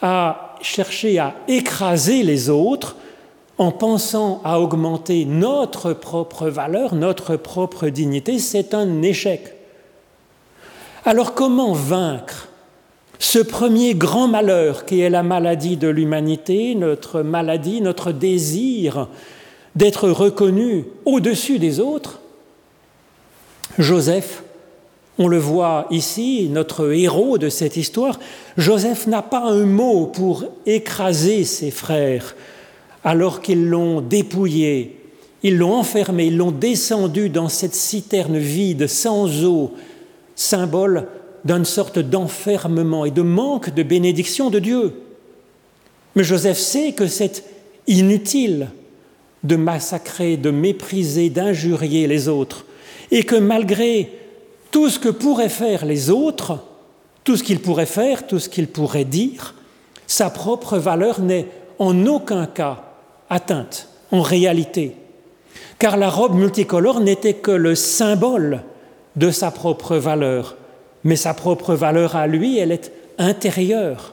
à 0.00 0.56
chercher 0.62 1.18
à 1.18 1.34
écraser 1.46 2.22
les 2.22 2.48
autres 2.48 2.96
en 3.58 3.72
pensant 3.72 4.40
à 4.44 4.60
augmenter 4.60 5.24
notre 5.24 5.92
propre 5.92 6.48
valeur, 6.48 6.94
notre 6.94 7.36
propre 7.36 7.88
dignité, 7.88 8.38
c'est 8.38 8.72
un 8.72 9.02
échec. 9.02 9.52
Alors 11.04 11.34
comment 11.34 11.72
vaincre 11.72 12.47
ce 13.18 13.38
premier 13.38 13.94
grand 13.94 14.28
malheur 14.28 14.84
qui 14.84 15.00
est 15.00 15.10
la 15.10 15.22
maladie 15.22 15.76
de 15.76 15.88
l'humanité, 15.88 16.74
notre 16.74 17.22
maladie, 17.22 17.80
notre 17.80 18.12
désir 18.12 19.08
d'être 19.74 20.08
reconnu 20.08 20.84
au-dessus 21.04 21.58
des 21.58 21.80
autres 21.80 22.20
Joseph, 23.78 24.42
on 25.18 25.28
le 25.28 25.38
voit 25.38 25.86
ici, 25.90 26.48
notre 26.50 26.92
héros 26.92 27.38
de 27.38 27.48
cette 27.48 27.76
histoire, 27.76 28.18
Joseph 28.56 29.06
n'a 29.06 29.22
pas 29.22 29.44
un 29.44 29.66
mot 29.66 30.06
pour 30.06 30.44
écraser 30.66 31.44
ses 31.44 31.70
frères, 31.70 32.34
alors 33.04 33.40
qu'ils 33.40 33.68
l'ont 33.68 34.00
dépouillé, 34.00 34.96
ils 35.44 35.56
l'ont 35.56 35.74
enfermé, 35.74 36.26
ils 36.26 36.36
l'ont 36.36 36.50
descendu 36.50 37.28
dans 37.28 37.48
cette 37.48 37.74
citerne 37.74 38.38
vide, 38.38 38.88
sans 38.88 39.44
eau, 39.44 39.72
symbole 40.34 41.06
d'une 41.48 41.64
sorte 41.64 41.98
d'enfermement 41.98 43.06
et 43.06 43.10
de 43.10 43.22
manque 43.22 43.70
de 43.70 43.82
bénédiction 43.82 44.50
de 44.50 44.58
Dieu. 44.58 44.92
Mais 46.14 46.22
Joseph 46.22 46.58
sait 46.58 46.92
que 46.92 47.06
c'est 47.06 47.42
inutile 47.86 48.68
de 49.44 49.56
massacrer, 49.56 50.36
de 50.36 50.50
mépriser, 50.50 51.30
d'injurier 51.30 52.06
les 52.06 52.28
autres, 52.28 52.66
et 53.10 53.22
que 53.22 53.36
malgré 53.36 54.12
tout 54.70 54.90
ce 54.90 54.98
que 54.98 55.08
pourraient 55.08 55.48
faire 55.48 55.86
les 55.86 56.10
autres, 56.10 56.58
tout 57.24 57.36
ce 57.36 57.42
qu'ils 57.42 57.60
pourraient 57.60 57.86
faire, 57.86 58.26
tout 58.26 58.38
ce 58.38 58.50
qu'ils 58.50 58.68
pourraient 58.68 59.04
dire, 59.04 59.54
sa 60.06 60.28
propre 60.28 60.76
valeur 60.76 61.20
n'est 61.20 61.46
en 61.78 62.06
aucun 62.06 62.46
cas 62.46 62.84
atteinte 63.30 63.88
en 64.10 64.20
réalité, 64.20 64.96
car 65.78 65.96
la 65.96 66.10
robe 66.10 66.34
multicolore 66.34 67.00
n'était 67.00 67.34
que 67.34 67.50
le 67.50 67.74
symbole 67.74 68.64
de 69.16 69.30
sa 69.30 69.50
propre 69.50 69.96
valeur, 69.96 70.57
mais 71.08 71.16
sa 71.16 71.32
propre 71.32 71.74
valeur 71.74 72.16
à 72.16 72.26
lui, 72.26 72.58
elle 72.58 72.70
est 72.70 72.92
intérieure. 73.16 74.12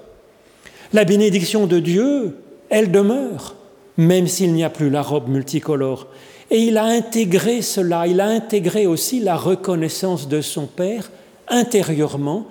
La 0.94 1.04
bénédiction 1.04 1.68
de 1.68 1.80
Dieu, 1.80 2.38
elle 2.70 2.90
demeure, 2.90 3.56
même 3.98 4.28
s'il 4.28 4.54
n'y 4.54 4.64
a 4.64 4.70
plus 4.70 4.90
la 4.90 5.02
robe 5.02 5.28
multicolore. 5.28 6.08
Et 6.52 6.60
il 6.60 6.78
a 6.78 6.86
intégré 6.86 7.62
cela, 7.62 8.08
il 8.08 8.22
a 8.22 8.28
intégré 8.28 8.88
aussi 8.88 9.20
la 9.20 9.36
reconnaissance 9.36 10.30
de 10.30 10.40
son 10.40 10.68
Père 10.68 11.12
intérieurement, 11.50 12.46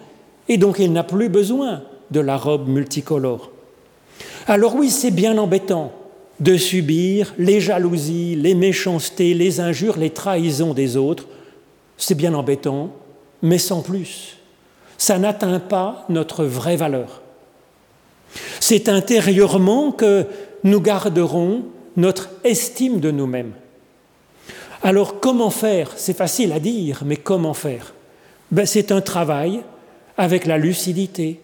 et 0.51 0.59
donc 0.59 0.77
il 0.79 0.93
n'a 0.93 1.05
plus 1.05 1.31
besoin 1.31 1.83
de 2.11 2.21
la 2.21 2.37
robe 2.37 2.69
multicolore. 2.69 3.51
Alors 4.47 4.75
oui, 4.75 4.91
c'est 4.91 5.11
bien 5.11 5.39
embêtant 5.39 5.91
de 6.39 6.59
subir 6.59 7.33
les 7.39 7.63
jalousies, 7.63 8.37
les 8.37 8.55
méchancetés, 8.55 9.33
les 9.33 9.61
injures, 9.61 9.97
les 9.97 10.11
trahisons 10.11 10.75
des 10.75 10.99
autres. 10.99 11.29
C'est 11.97 12.15
bien 12.15 12.35
embêtant, 12.35 12.91
mais 13.43 13.59
sans 13.59 13.83
plus. 13.83 14.38
Ça 14.99 15.19
n'atteint 15.19 15.61
pas 15.61 16.05
notre 16.09 16.45
vraie 16.45 16.76
valeur. 16.76 17.23
C'est 18.61 18.88
intérieurement 18.88 19.93
que 19.93 20.26
nous 20.62 20.81
garderons 20.81 21.64
notre 21.97 22.31
estime 22.43 23.00
de 23.00 23.11
nous-mêmes. 23.11 23.53
Alors 24.83 25.21
comment 25.21 25.50
faire? 25.50 25.93
C'est 25.97 26.17
facile 26.17 26.53
à 26.53 26.61
dire, 26.61 27.03
mais 27.05 27.17
comment 27.17 27.55
faire? 27.55 27.95
Ben, 28.50 28.67
C'est 28.67 28.93
un 28.93 29.00
travail 29.00 29.62
avec 30.17 30.47
la 30.47 30.59
lucidité, 30.59 31.41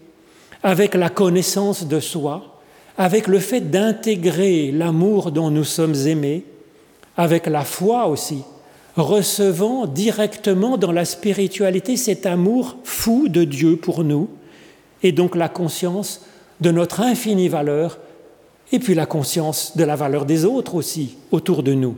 avec 0.62 0.94
la 0.94 1.08
connaissance 1.08 1.86
de 1.86 2.00
soi, 2.00 2.60
avec 2.98 3.26
le 3.26 3.38
fait 3.38 3.62
d'intégrer 3.62 4.70
l'amour 4.72 5.32
dont 5.32 5.50
nous 5.50 5.64
sommes 5.64 5.94
aimés, 6.06 6.44
avec 7.16 7.46
la 7.46 7.64
foi 7.64 8.06
aussi, 8.06 8.42
recevant 9.00 9.86
directement 9.86 10.76
dans 10.76 10.92
la 10.92 11.04
spiritualité 11.04 11.96
cet 11.96 12.26
amour 12.26 12.76
fou 12.84 13.28
de 13.28 13.44
Dieu 13.44 13.76
pour 13.76 14.04
nous, 14.04 14.28
et 15.02 15.12
donc 15.12 15.36
la 15.36 15.48
conscience 15.48 16.24
de 16.60 16.70
notre 16.70 17.00
infinie 17.00 17.48
valeur, 17.48 17.98
et 18.72 18.78
puis 18.78 18.94
la 18.94 19.06
conscience 19.06 19.76
de 19.76 19.84
la 19.84 19.96
valeur 19.96 20.24
des 20.24 20.44
autres 20.44 20.74
aussi 20.74 21.16
autour 21.30 21.62
de 21.62 21.74
nous. 21.74 21.96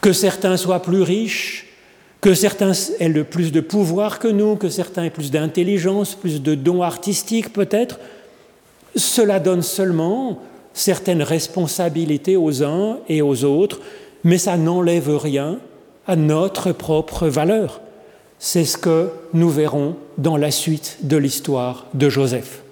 Que 0.00 0.12
certains 0.12 0.56
soient 0.56 0.82
plus 0.82 1.02
riches, 1.02 1.66
que 2.20 2.34
certains 2.34 2.72
aient 3.00 3.08
le 3.08 3.24
plus 3.24 3.52
de 3.52 3.60
pouvoir 3.60 4.18
que 4.18 4.28
nous, 4.28 4.56
que 4.56 4.68
certains 4.68 5.04
aient 5.04 5.10
plus 5.10 5.30
d'intelligence, 5.30 6.14
plus 6.14 6.40
de 6.40 6.54
dons 6.54 6.82
artistiques 6.82 7.52
peut-être, 7.52 7.98
cela 8.96 9.40
donne 9.40 9.62
seulement 9.62 10.40
certaines 10.72 11.22
responsabilités 11.22 12.36
aux 12.36 12.62
uns 12.62 12.98
et 13.08 13.22
aux 13.22 13.44
autres, 13.44 13.80
mais 14.24 14.38
ça 14.38 14.56
n'enlève 14.56 15.14
rien 15.16 15.58
à 16.06 16.16
notre 16.16 16.72
propre 16.72 17.28
valeur. 17.28 17.80
C'est 18.38 18.64
ce 18.64 18.76
que 18.76 19.10
nous 19.32 19.50
verrons 19.50 19.96
dans 20.18 20.36
la 20.36 20.50
suite 20.50 20.98
de 21.02 21.16
l'histoire 21.16 21.86
de 21.94 22.08
Joseph, 22.08 22.62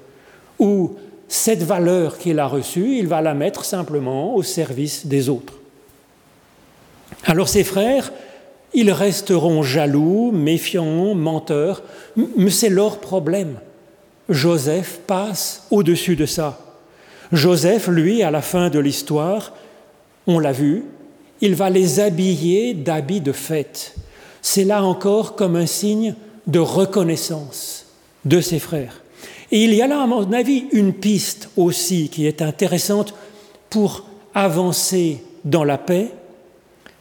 où 0.58 0.96
cette 1.28 1.62
valeur 1.62 2.18
qu'il 2.18 2.40
a 2.40 2.46
reçue, 2.46 2.96
il 2.98 3.06
va 3.06 3.22
la 3.22 3.34
mettre 3.34 3.64
simplement 3.64 4.34
au 4.34 4.42
service 4.42 5.06
des 5.06 5.28
autres. 5.28 5.54
Alors 7.24 7.48
ses 7.48 7.64
frères, 7.64 8.12
ils 8.74 8.90
resteront 8.90 9.62
jaloux, 9.62 10.30
méfiants, 10.32 11.14
menteurs, 11.14 11.82
mais 12.16 12.50
c'est 12.50 12.68
leur 12.68 12.98
problème. 12.98 13.56
Joseph 14.28 15.00
passe 15.06 15.66
au-dessus 15.70 16.16
de 16.16 16.26
ça. 16.26 16.58
Joseph, 17.32 17.88
lui, 17.88 18.22
à 18.22 18.30
la 18.30 18.42
fin 18.42 18.68
de 18.68 18.78
l'histoire, 18.78 19.54
on 20.26 20.38
l'a 20.38 20.52
vu, 20.52 20.84
il 21.42 21.56
va 21.56 21.68
les 21.68 22.00
habiller 22.00 22.72
d'habits 22.72 23.20
de 23.20 23.32
fête. 23.32 23.96
C'est 24.40 24.64
là 24.64 24.82
encore 24.82 25.36
comme 25.36 25.56
un 25.56 25.66
signe 25.66 26.14
de 26.46 26.60
reconnaissance 26.60 27.84
de 28.24 28.40
ses 28.40 28.60
frères. 28.60 29.02
Et 29.50 29.64
il 29.64 29.74
y 29.74 29.82
a 29.82 29.86
là, 29.86 30.02
à 30.02 30.06
mon 30.06 30.32
avis, 30.32 30.66
une 30.72 30.94
piste 30.94 31.50
aussi 31.56 32.08
qui 32.08 32.26
est 32.26 32.40
intéressante 32.40 33.14
pour 33.68 34.06
avancer 34.34 35.22
dans 35.44 35.64
la 35.64 35.78
paix, 35.78 36.10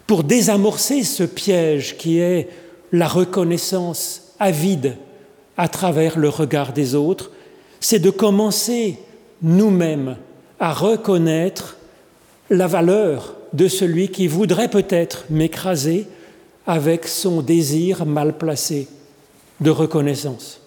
pour 0.07 0.23
désamorcer 0.23 1.03
ce 1.03 1.23
piège 1.23 1.97
qui 1.97 2.17
est 2.19 2.49
la 2.91 3.07
reconnaissance 3.07 4.33
avide 4.39 4.97
à 5.55 5.67
travers 5.67 6.17
le 6.17 6.29
regard 6.29 6.73
des 6.73 6.95
autres, 6.95 7.31
c'est 7.79 7.99
de 7.99 8.09
commencer 8.09 8.97
nous-mêmes 9.43 10.17
à 10.59 10.73
reconnaître 10.73 11.77
la 12.49 12.67
valeur 12.67 13.35
de 13.53 13.67
celui 13.67 14.09
qui 14.09 14.27
voudrait 14.27 14.69
peut-être 14.69 15.25
m'écraser 15.29 16.07
avec 16.65 17.07
son 17.07 17.41
désir 17.41 18.05
mal 18.05 18.37
placé 18.37 18.87
de 19.59 19.69
reconnaissance. 19.69 20.61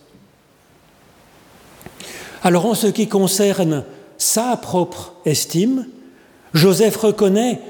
Alors 2.42 2.66
en 2.66 2.75
ce 2.75 2.88
qui 2.88 3.09
concerne 3.09 3.85
sa 4.18 4.57
propre 4.57 5.14
estime, 5.25 5.87
Joseph 6.53 6.97
reconnaît 6.97 7.61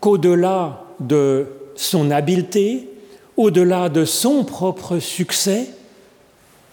qu'au-delà 0.00 0.84
de 1.00 1.46
son 1.74 2.10
habileté, 2.10 2.90
au-delà 3.36 3.88
de 3.88 4.04
son 4.04 4.44
propre 4.44 4.98
succès, 4.98 5.70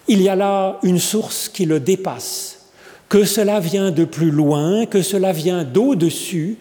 il 0.08 0.22
y 0.22 0.30
a 0.30 0.36
là 0.36 0.80
une 0.84 1.00
source 1.00 1.50
qui 1.50 1.66
le 1.66 1.80
dépasse, 1.80 2.66
que 3.10 3.24
cela 3.24 3.60
vient 3.60 3.92
de 3.92 4.04
plus 4.04 4.32
loin, 4.32 4.86
que 4.86 5.02
cela 5.02 5.32
vient 5.32 5.64
d'au-dessus, 5.64 6.58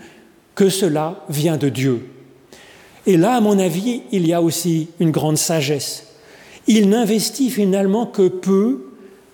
que 0.55 0.69
cela 0.69 1.25
vient 1.29 1.57
de 1.57 1.69
Dieu. 1.69 2.09
Et 3.07 3.17
là, 3.17 3.37
à 3.37 3.41
mon 3.41 3.59
avis, 3.59 4.03
il 4.13 4.27
y 4.27 4.33
a 4.33 4.41
aussi 4.41 4.89
une 5.01 5.11
grande 5.11 5.37
sagesse. 5.37 6.07
Il 6.67 6.89
n'investit 6.89 7.51
finalement 7.51 8.07
que 8.07 8.29
peu 8.29 8.87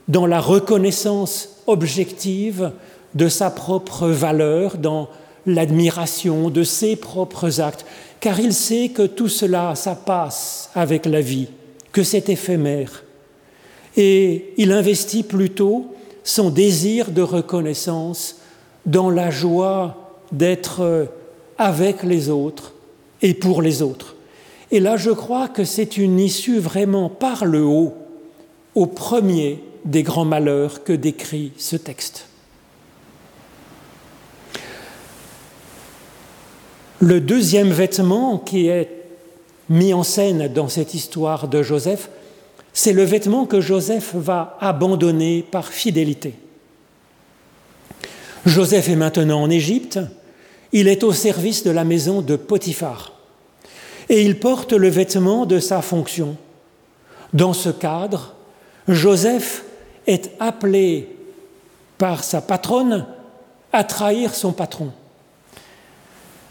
dans 0.08 0.26
la 0.26 0.40
reconnaissance 0.40 1.62
objective 1.66 2.72
de 3.14 3.28
sa 3.28 3.50
propre 3.50 4.08
valeur, 4.08 4.76
dans 4.76 5.08
l'admiration 5.46 6.50
de 6.50 6.64
ses 6.64 6.96
propres 6.96 7.60
actes, 7.60 7.86
car 8.18 8.40
il 8.40 8.52
sait 8.52 8.88
que 8.88 9.06
tout 9.06 9.28
cela, 9.28 9.74
ça 9.74 9.94
passe 9.94 10.70
avec 10.74 11.06
la 11.06 11.20
vie, 11.20 11.48
que 11.92 12.02
c'est 12.02 12.28
éphémère 12.28 13.04
et 13.96 14.54
il 14.56 14.72
investit 14.72 15.22
plutôt 15.22 15.94
son 16.22 16.50
désir 16.50 17.10
de 17.10 17.22
reconnaissance 17.22 18.36
dans 18.86 19.10
la 19.10 19.30
joie 19.30 19.99
d'être 20.32 21.08
avec 21.58 22.02
les 22.02 22.30
autres 22.30 22.72
et 23.22 23.34
pour 23.34 23.62
les 23.62 23.82
autres. 23.82 24.16
Et 24.70 24.80
là, 24.80 24.96
je 24.96 25.10
crois 25.10 25.48
que 25.48 25.64
c'est 25.64 25.96
une 25.96 26.18
issue 26.20 26.58
vraiment 26.58 27.08
par 27.08 27.44
le 27.44 27.62
haut 27.62 27.94
au 28.74 28.86
premier 28.86 29.62
des 29.84 30.02
grands 30.02 30.24
malheurs 30.24 30.84
que 30.84 30.92
décrit 30.92 31.52
ce 31.56 31.76
texte. 31.76 32.26
Le 37.00 37.20
deuxième 37.20 37.70
vêtement 37.70 38.38
qui 38.38 38.68
est 38.68 38.88
mis 39.70 39.94
en 39.94 40.02
scène 40.02 40.48
dans 40.48 40.68
cette 40.68 40.94
histoire 40.94 41.48
de 41.48 41.62
Joseph, 41.62 42.10
c'est 42.72 42.92
le 42.92 43.04
vêtement 43.04 43.46
que 43.46 43.60
Joseph 43.60 44.14
va 44.14 44.56
abandonner 44.60 45.42
par 45.42 45.68
fidélité. 45.68 46.34
Joseph 48.46 48.88
est 48.88 48.96
maintenant 48.96 49.42
en 49.42 49.50
Égypte, 49.50 49.98
Il 50.72 50.88
est 50.88 51.02
au 51.02 51.12
service 51.12 51.64
de 51.64 51.70
la 51.70 51.84
maison 51.84 52.22
de 52.22 52.36
Potiphar. 52.36 53.12
Et 54.08 54.22
il 54.22 54.38
porte 54.38 54.72
le 54.72 54.88
vêtement 54.88 55.46
de 55.46 55.58
sa 55.58 55.82
fonction. 55.82 56.36
Dans 57.32 57.52
ce 57.52 57.68
cadre, 57.68 58.34
Joseph 58.88 59.64
est 60.06 60.32
appelé 60.40 61.08
par 61.98 62.24
sa 62.24 62.40
patronne 62.40 63.06
à 63.72 63.84
trahir 63.84 64.34
son 64.34 64.52
patron. 64.52 64.90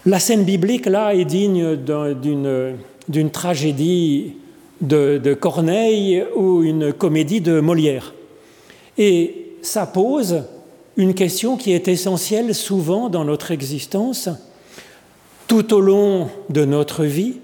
La 0.06 0.20
scène 0.20 0.44
biblique, 0.44 0.86
là, 0.86 1.14
est 1.14 1.26
digne 1.26 1.76
d'une 1.76 3.30
tragédie 3.32 4.36
de, 4.82 5.34
Corneille 5.34 6.24
ou 6.36 6.64
une 6.64 6.94
comédie 6.94 7.42
de 7.42 7.60
Molière. 7.60 8.14
Et 8.98 9.56
ça 9.62 9.86
pose 9.86 10.44
une 11.00 11.14
question 11.14 11.56
qui 11.56 11.72
est 11.72 11.88
essentielle 11.88 12.54
souvent 12.54 13.08
dans 13.08 13.24
notre 13.24 13.52
existence. 13.52 14.28
Tout 15.48 15.74
au 15.74 15.80
long 15.80 16.30
de 16.50 16.66
notre 16.66 17.06
vie, 17.06 17.38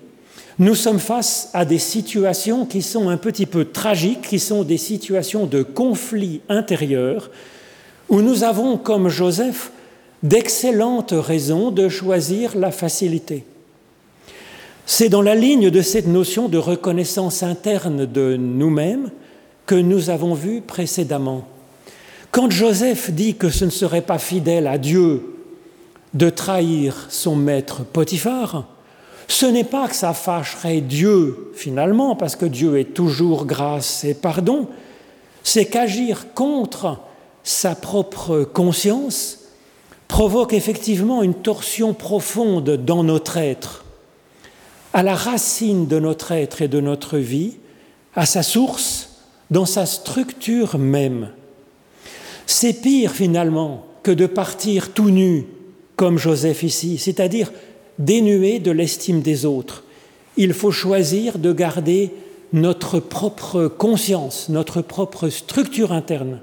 nous 0.59 0.75
sommes 0.75 0.99
face 0.99 1.51
à 1.53 1.63
des 1.63 1.79
situations 1.79 2.65
qui 2.65 2.81
sont 2.81 3.07
un 3.07 3.15
petit 3.15 3.45
peu 3.45 3.63
tragiques, 3.63 4.23
qui 4.23 4.39
sont 4.39 4.63
des 4.63 4.77
situations 4.77 5.45
de 5.45 5.63
conflit 5.63 6.41
intérieur, 6.49 7.31
où 8.09 8.19
nous 8.19 8.43
avons, 8.43 8.77
comme 8.77 9.07
Joseph, 9.07 9.71
d'excellentes 10.21 11.13
raisons 11.13 11.71
de 11.71 11.87
choisir 11.87 12.57
la 12.57 12.71
facilité. 12.71 13.45
C'est 14.85 15.07
dans 15.07 15.21
la 15.21 15.33
ligne 15.33 15.69
de 15.69 15.81
cette 15.81 16.07
notion 16.07 16.49
de 16.49 16.57
reconnaissance 16.57 17.41
interne 17.41 18.05
de 18.05 18.35
nous-mêmes 18.35 19.11
que 19.65 19.75
nous 19.75 20.09
avons 20.09 20.33
vu 20.33 20.59
précédemment. 20.59 21.47
Quand 22.35 22.51
Joseph 22.51 23.11
dit 23.11 23.35
que 23.35 23.47
ce 23.47 23.63
ne 23.63 23.69
serait 23.69 24.01
pas 24.01 24.19
fidèle 24.19 24.67
à 24.67 24.77
Dieu 24.77 25.37
de 26.13 26.29
trahir 26.29 27.05
son 27.07 27.33
maître 27.33 27.85
Potiphar, 27.85 28.65
ce 29.29 29.45
n'est 29.45 29.63
pas 29.63 29.87
que 29.87 29.95
ça 29.95 30.13
fâcherait 30.13 30.81
Dieu 30.81 31.53
finalement, 31.55 32.17
parce 32.17 32.35
que 32.35 32.45
Dieu 32.45 32.77
est 32.77 32.93
toujours 32.93 33.45
grâce 33.45 34.03
et 34.03 34.13
pardon, 34.13 34.67
c'est 35.43 35.67
qu'agir 35.67 36.33
contre 36.33 36.99
sa 37.45 37.73
propre 37.73 38.43
conscience 38.43 39.39
provoque 40.09 40.51
effectivement 40.51 41.23
une 41.23 41.35
torsion 41.35 41.93
profonde 41.93 42.69
dans 42.71 43.05
notre 43.05 43.37
être 43.37 43.85
à 44.91 45.03
la 45.03 45.15
racine 45.15 45.87
de 45.87 45.99
notre 45.99 46.33
être 46.33 46.61
et 46.61 46.67
de 46.67 46.81
notre 46.81 47.17
vie, 47.17 47.53
à 48.13 48.25
sa 48.25 48.43
source, 48.43 49.21
dans 49.51 49.65
sa 49.65 49.85
structure 49.85 50.77
même. 50.77 51.29
C'est 52.45 52.81
pire 52.81 53.11
finalement 53.11 53.85
que 54.03 54.11
de 54.11 54.27
partir 54.27 54.91
tout 54.91 55.09
nu, 55.09 55.45
comme 55.95 56.17
Joseph 56.17 56.63
ici, 56.63 56.97
c'est-à-dire 56.97 57.51
dénué 57.99 58.59
de 58.59 58.71
l'estime 58.71 59.21
des 59.21 59.45
autres. 59.45 59.83
Il 60.37 60.53
faut 60.53 60.71
choisir 60.71 61.39
de 61.39 61.53
garder 61.53 62.11
notre 62.53 62.99
propre 62.99 63.67
conscience, 63.67 64.49
notre 64.49 64.81
propre 64.81 65.29
structure 65.29 65.91
interne. 65.91 66.39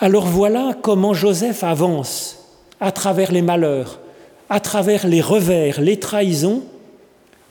Alors 0.00 0.26
voilà 0.26 0.76
comment 0.82 1.14
Joseph 1.14 1.64
avance 1.64 2.38
à 2.80 2.92
travers 2.92 3.32
les 3.32 3.42
malheurs, 3.42 3.98
à 4.50 4.60
travers 4.60 5.06
les 5.06 5.22
revers, 5.22 5.80
les 5.80 5.98
trahisons, 5.98 6.62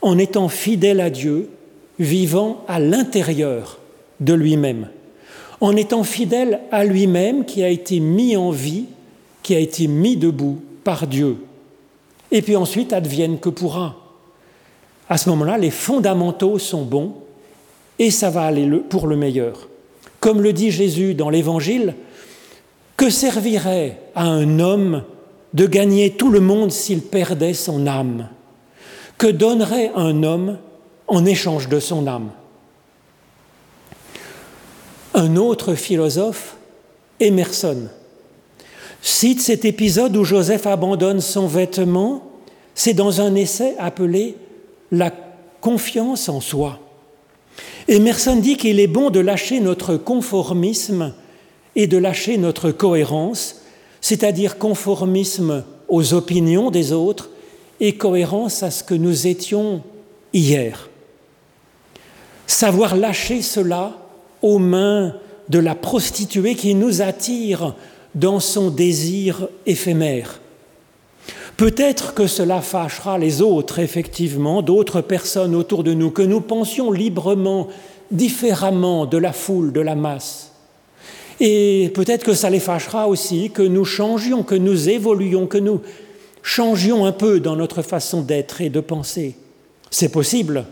en 0.01 0.17
étant 0.19 0.49
fidèle 0.49 1.01
à 1.01 1.09
Dieu, 1.09 1.49
vivant 1.97 2.63
à 2.67 2.79
l'intérieur 2.79 3.79
de 4.19 4.33
lui-même, 4.33 4.89
en 5.61 5.75
étant 5.75 6.03
fidèle 6.03 6.61
à 6.71 6.83
lui-même 6.83 7.45
qui 7.45 7.63
a 7.63 7.69
été 7.69 7.99
mis 7.99 8.35
en 8.35 8.51
vie, 8.51 8.85
qui 9.43 9.55
a 9.55 9.59
été 9.59 9.87
mis 9.87 10.17
debout 10.17 10.59
par 10.83 11.07
Dieu. 11.07 11.37
Et 12.31 12.41
puis 12.41 12.55
ensuite, 12.55 12.93
advienne 12.93 13.39
que 13.39 13.49
pourra. 13.49 13.95
À 15.07 15.17
ce 15.17 15.29
moment-là, 15.29 15.57
les 15.57 15.69
fondamentaux 15.69 16.59
sont 16.59 16.83
bons 16.83 17.13
et 17.99 18.11
ça 18.11 18.29
va 18.29 18.43
aller 18.43 18.67
pour 18.89 19.07
le 19.07 19.15
meilleur. 19.15 19.69
Comme 20.19 20.41
le 20.41 20.53
dit 20.53 20.71
Jésus 20.71 21.13
dans 21.13 21.29
l'Évangile, 21.29 21.95
que 22.97 23.09
servirait 23.09 23.99
à 24.15 24.25
un 24.25 24.59
homme 24.59 25.03
de 25.53 25.65
gagner 25.67 26.11
tout 26.11 26.29
le 26.29 26.39
monde 26.39 26.71
s'il 26.71 27.01
perdait 27.01 27.53
son 27.53 27.87
âme? 27.87 28.29
Que 29.17 29.27
donnerait 29.27 29.91
un 29.95 30.23
homme 30.23 30.57
en 31.07 31.25
échange 31.25 31.69
de 31.69 31.79
son 31.79 32.07
âme? 32.07 32.31
Un 35.17 35.37
autre 35.37 35.75
philosophe, 35.75 36.57
Emerson, 37.21 37.87
cite 39.01 39.39
cet 39.39 39.63
épisode 39.63 40.17
où 40.17 40.25
Joseph 40.25 40.67
abandonne 40.67 41.21
son 41.21 41.47
vêtement, 41.47 42.21
c'est 42.73 42.93
dans 42.93 43.21
un 43.21 43.33
essai 43.33 43.75
appelé 43.79 44.35
La 44.91 45.13
confiance 45.61 46.27
en 46.27 46.41
soi. 46.41 46.81
Emerson 47.87 48.35
dit 48.35 48.57
qu'il 48.57 48.81
est 48.81 48.87
bon 48.87 49.09
de 49.09 49.21
lâcher 49.21 49.61
notre 49.61 49.95
conformisme 49.95 51.13
et 51.77 51.87
de 51.87 51.97
lâcher 51.97 52.37
notre 52.37 52.71
cohérence, 52.71 53.61
c'est-à-dire 54.01 54.57
conformisme 54.57 55.63
aux 55.87 56.13
opinions 56.13 56.71
des 56.71 56.91
autres 56.91 57.29
et 57.79 57.95
cohérence 57.95 58.63
à 58.63 58.69
ce 58.69 58.83
que 58.83 58.93
nous 58.93 59.27
étions 59.27 59.81
hier. 60.33 60.89
Savoir 62.47 62.97
lâcher 62.97 63.41
cela 63.41 64.04
aux 64.45 64.59
mains 64.59 65.15
de 65.49 65.57
la 65.57 65.73
prostituée 65.73 66.53
qui 66.53 66.75
nous 66.75 67.01
attire 67.01 67.73
dans 68.13 68.39
son 68.39 68.69
désir 68.69 69.49
éphémère. 69.65 70.39
Peut-être 71.57 72.13
que 72.13 72.27
cela 72.27 72.61
fâchera 72.61 73.17
les 73.17 73.41
autres, 73.41 73.79
effectivement, 73.79 74.61
d'autres 74.61 75.01
personnes 75.01 75.55
autour 75.55 75.83
de 75.83 75.95
nous, 75.95 76.11
que 76.11 76.21
nous 76.21 76.41
pensions 76.41 76.91
librement, 76.91 77.69
différemment 78.11 79.07
de 79.07 79.17
la 79.17 79.33
foule, 79.33 79.73
de 79.73 79.81
la 79.81 79.95
masse. 79.95 80.51
Et 81.39 81.91
peut-être 81.95 82.23
que 82.23 82.35
ça 82.35 82.51
les 82.51 82.59
fâchera 82.59 83.07
aussi, 83.07 83.49
que 83.49 83.63
nous 83.63 83.83
changions, 83.83 84.43
que 84.43 84.53
nous 84.53 84.89
évoluions, 84.89 85.47
que 85.47 85.57
nous 85.57 85.81
changions 86.43 87.07
un 87.07 87.13
peu 87.13 87.39
dans 87.39 87.55
notre 87.55 87.81
façon 87.81 88.21
d'être 88.21 88.61
et 88.61 88.69
de 88.69 88.79
penser. 88.79 89.37
C'est 89.89 90.11
possible. 90.11 90.65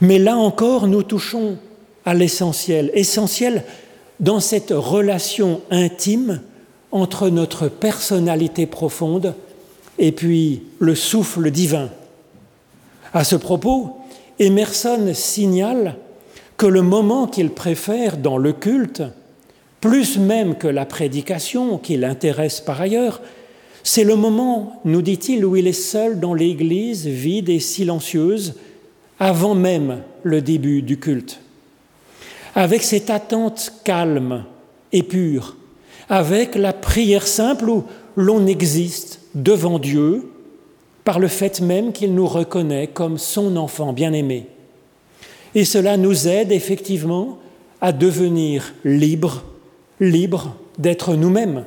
Mais 0.00 0.18
là 0.18 0.38
encore, 0.38 0.86
nous 0.86 1.02
touchons 1.02 1.58
à 2.06 2.14
l'essentiel, 2.14 2.90
essentiel 2.94 3.64
dans 4.20 4.40
cette 4.40 4.70
relation 4.70 5.60
intime 5.70 6.40
entre 6.92 7.28
notre 7.28 7.68
personnalité 7.68 8.66
profonde 8.66 9.34
et 9.98 10.12
puis 10.12 10.62
le 10.78 10.94
souffle 10.94 11.50
divin. 11.50 11.90
À 13.12 13.24
ce 13.24 13.36
propos, 13.36 13.98
Emerson 14.38 15.10
signale 15.12 15.96
que 16.56 16.66
le 16.66 16.82
moment 16.82 17.26
qu'il 17.26 17.50
préfère 17.50 18.16
dans 18.16 18.38
le 18.38 18.52
culte, 18.52 19.02
plus 19.80 20.18
même 20.18 20.56
que 20.56 20.68
la 20.68 20.86
prédication 20.86 21.76
qui 21.78 21.96
l'intéresse 21.96 22.60
par 22.60 22.80
ailleurs, 22.80 23.20
c'est 23.82 24.04
le 24.04 24.16
moment, 24.16 24.80
nous 24.84 25.02
dit-il, 25.02 25.44
où 25.44 25.54
il 25.56 25.66
est 25.66 25.72
seul 25.72 26.18
dans 26.18 26.34
l'Église, 26.34 27.06
vide 27.06 27.48
et 27.48 27.60
silencieuse, 27.60 28.54
avant 29.18 29.54
même 29.54 30.02
le 30.22 30.42
début 30.42 30.82
du 30.82 30.98
culte. 30.98 31.40
Avec 32.56 32.82
cette 32.82 33.10
attente 33.10 33.72
calme 33.84 34.44
et 34.90 35.04
pure, 35.04 35.54
avec 36.08 36.56
la 36.56 36.72
prière 36.72 37.28
simple 37.28 37.70
où 37.70 37.84
l'on 38.16 38.46
existe 38.48 39.20
devant 39.36 39.78
Dieu 39.78 40.28
par 41.04 41.20
le 41.20 41.28
fait 41.28 41.60
même 41.60 41.92
qu'il 41.92 42.12
nous 42.12 42.26
reconnaît 42.26 42.88
comme 42.88 43.18
son 43.18 43.56
enfant 43.56 43.92
bien-aimé. 43.92 44.48
Et 45.54 45.64
cela 45.64 45.96
nous 45.96 46.26
aide 46.26 46.50
effectivement 46.50 47.38
à 47.80 47.92
devenir 47.92 48.74
libres, 48.84 49.44
libres 50.00 50.56
d'être 50.78 51.14
nous-mêmes 51.14 51.64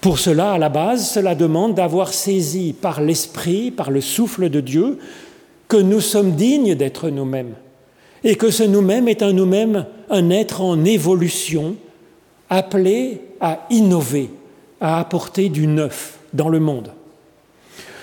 pour 0.00 0.18
cela, 0.18 0.52
à 0.52 0.58
la 0.58 0.70
base, 0.70 1.10
cela 1.10 1.34
demande 1.34 1.74
d'avoir 1.74 2.14
saisi 2.14 2.72
par 2.72 3.02
l'Esprit, 3.02 3.70
par 3.70 3.90
le 3.90 4.00
souffle 4.00 4.48
de 4.48 4.60
Dieu, 4.60 4.98
que 5.68 5.76
nous 5.76 6.00
sommes 6.00 6.32
dignes 6.32 6.74
d'être 6.74 7.10
nous-mêmes, 7.10 7.54
et 8.24 8.36
que 8.36 8.50
ce 8.50 8.62
nous-mêmes 8.62 9.08
est 9.08 9.22
un 9.22 9.32
nous-mêmes, 9.32 9.86
un 10.10 10.30
être 10.30 10.60
en 10.60 10.84
évolution, 10.84 11.76
appelé 12.48 13.20
à 13.40 13.66
innover, 13.70 14.30
à 14.80 15.00
apporter 15.00 15.48
du 15.48 15.66
neuf 15.66 16.18
dans 16.32 16.48
le 16.48 16.60
monde. 16.60 16.92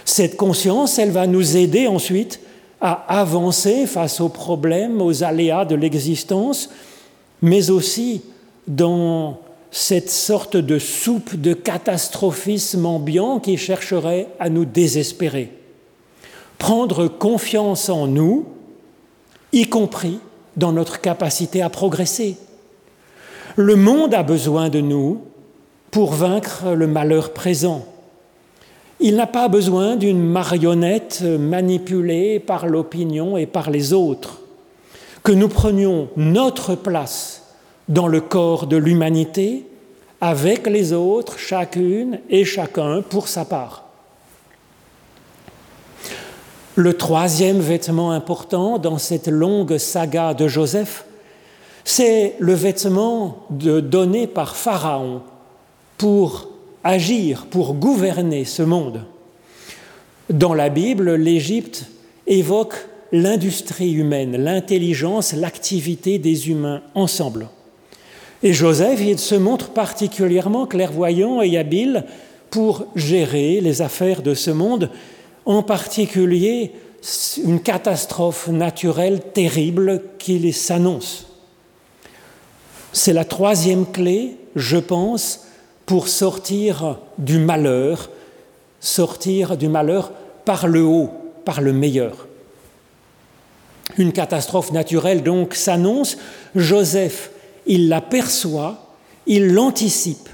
Cette 0.06 0.38
conscience, 0.38 1.00
elle 1.00 1.12
va 1.12 1.28
nous 1.28 1.58
aider 1.58 1.88
ensuite 1.88 2.40
à 2.80 3.20
avancer 3.20 3.86
face 3.86 4.22
aux 4.22 4.30
problèmes, 4.30 5.02
aux 5.02 5.24
aléas 5.24 5.66
de 5.66 5.76
l'existence, 5.76 6.70
mais 7.42 7.70
aussi 7.70 8.22
dans 8.68 9.40
cette 9.72 10.10
sorte 10.10 10.58
de 10.58 10.80
soupe 10.80 11.36
de 11.36 11.54
catastrophisme 11.54 12.86
ambiant 12.86 13.40
qui 13.40 13.58
chercherait 13.58 14.28
à 14.40 14.50
nous 14.50 14.66
désespérer. 14.66 15.52
Prendre 16.58 17.08
confiance 17.08 17.90
en 17.90 18.08
nous, 18.08 18.46
y 19.54 19.68
compris 19.68 20.20
dans 20.56 20.72
notre 20.72 21.02
capacité 21.02 21.62
à 21.62 21.70
progresser. 21.70 22.38
Le 23.56 23.76
monde 23.76 24.14
a 24.14 24.24
besoin 24.24 24.70
de 24.70 24.82
nous 24.82 25.22
pour 25.92 26.14
vaincre 26.14 26.74
le 26.74 26.88
malheur 26.88 27.34
présent. 27.34 27.86
Il 29.00 29.16
n'a 29.16 29.28
pas 29.28 29.48
besoin 29.48 29.96
d'une 29.96 30.24
marionnette 30.24 31.22
manipulée 31.22 32.40
par 32.40 32.68
l'opinion 32.68 33.38
et 33.38 33.46
par 33.46 33.70
les 33.70 33.94
autres. 33.94 34.42
Que 35.24 35.32
nous 35.32 35.50
prenions 35.50 36.10
notre 36.16 36.76
place 36.76 37.44
dans 37.90 38.08
le 38.08 38.22
corps 38.22 38.68
de 38.68 38.78
l'humanité 38.78 39.66
avec 40.20 40.68
les 40.68 40.94
autres, 40.94 41.38
chacune 41.38 42.20
et 42.30 42.44
chacun 42.44 43.02
pour 43.02 43.28
sa 43.28 43.46
part. 43.46 43.87
Le 46.78 46.94
troisième 46.94 47.60
vêtement 47.60 48.12
important 48.12 48.78
dans 48.78 49.00
cette 49.00 49.28
longue 49.28 49.80
saga 49.80 50.36
de 50.36 50.48
Joseph, 50.48 51.06
c'est 51.84 52.36
le 52.38 52.54
vêtement 52.54 53.48
donné 53.50 54.28
par 54.28 54.56
Pharaon 54.56 55.24
pour 55.98 56.50
agir, 56.84 57.48
pour 57.50 57.74
gouverner 57.74 58.46
ce 58.46 58.62
monde. 58.62 59.06
Dans 60.30 60.54
la 60.54 60.70
Bible, 60.70 61.16
l'Égypte 61.16 61.88
évoque 62.28 62.76
l'industrie 63.12 63.94
humaine, 63.94 64.38
l'intelligence, 64.38 65.34
l'activité 65.34 66.20
des 66.20 66.52
humains 66.52 66.84
ensemble. 66.94 67.48
Et 68.44 68.54
Joseph, 68.54 69.02
il 69.02 69.18
se 69.18 69.34
montre 69.34 69.70
particulièrement 69.70 70.68
clairvoyant 70.68 71.42
et 71.42 71.58
habile 71.58 72.04
pour 72.52 72.86
gérer 72.96 73.62
les 73.62 73.82
affaires 73.82 74.22
de 74.22 74.36
ce 74.36 74.52
monde, 74.52 74.92
en 75.48 75.64
particulier 75.64 76.74
une 77.44 77.62
catastrophe 77.62 78.50
naturelle 78.50 79.22
terrible 79.34 80.04
qui 80.20 80.54
s'annonce. 80.54 81.28
C'est 82.92 83.14
la 83.14 83.26
troisième 83.26 83.86
clé, 83.86 84.38
je 84.56 84.78
pense, 84.78 85.46
pour 85.86 86.10
sortir 86.10 87.00
du 87.18 87.40
malheur, 87.40 88.10
sortir 88.80 89.58
du 89.58 89.70
malheur 89.70 90.12
par 90.44 90.68
le 90.68 90.84
haut, 90.84 91.12
par 91.46 91.62
le 91.62 91.72
meilleur. 91.72 92.28
Une 93.98 94.12
catastrophe 94.12 94.74
naturelle 94.74 95.24
donc 95.24 95.56
s'annonce. 95.56 96.18
Joseph 96.56 97.32
il 97.68 97.90
l'aperçoit, 97.90 98.96
il 99.28 99.54
l'anticipe, 99.54 100.30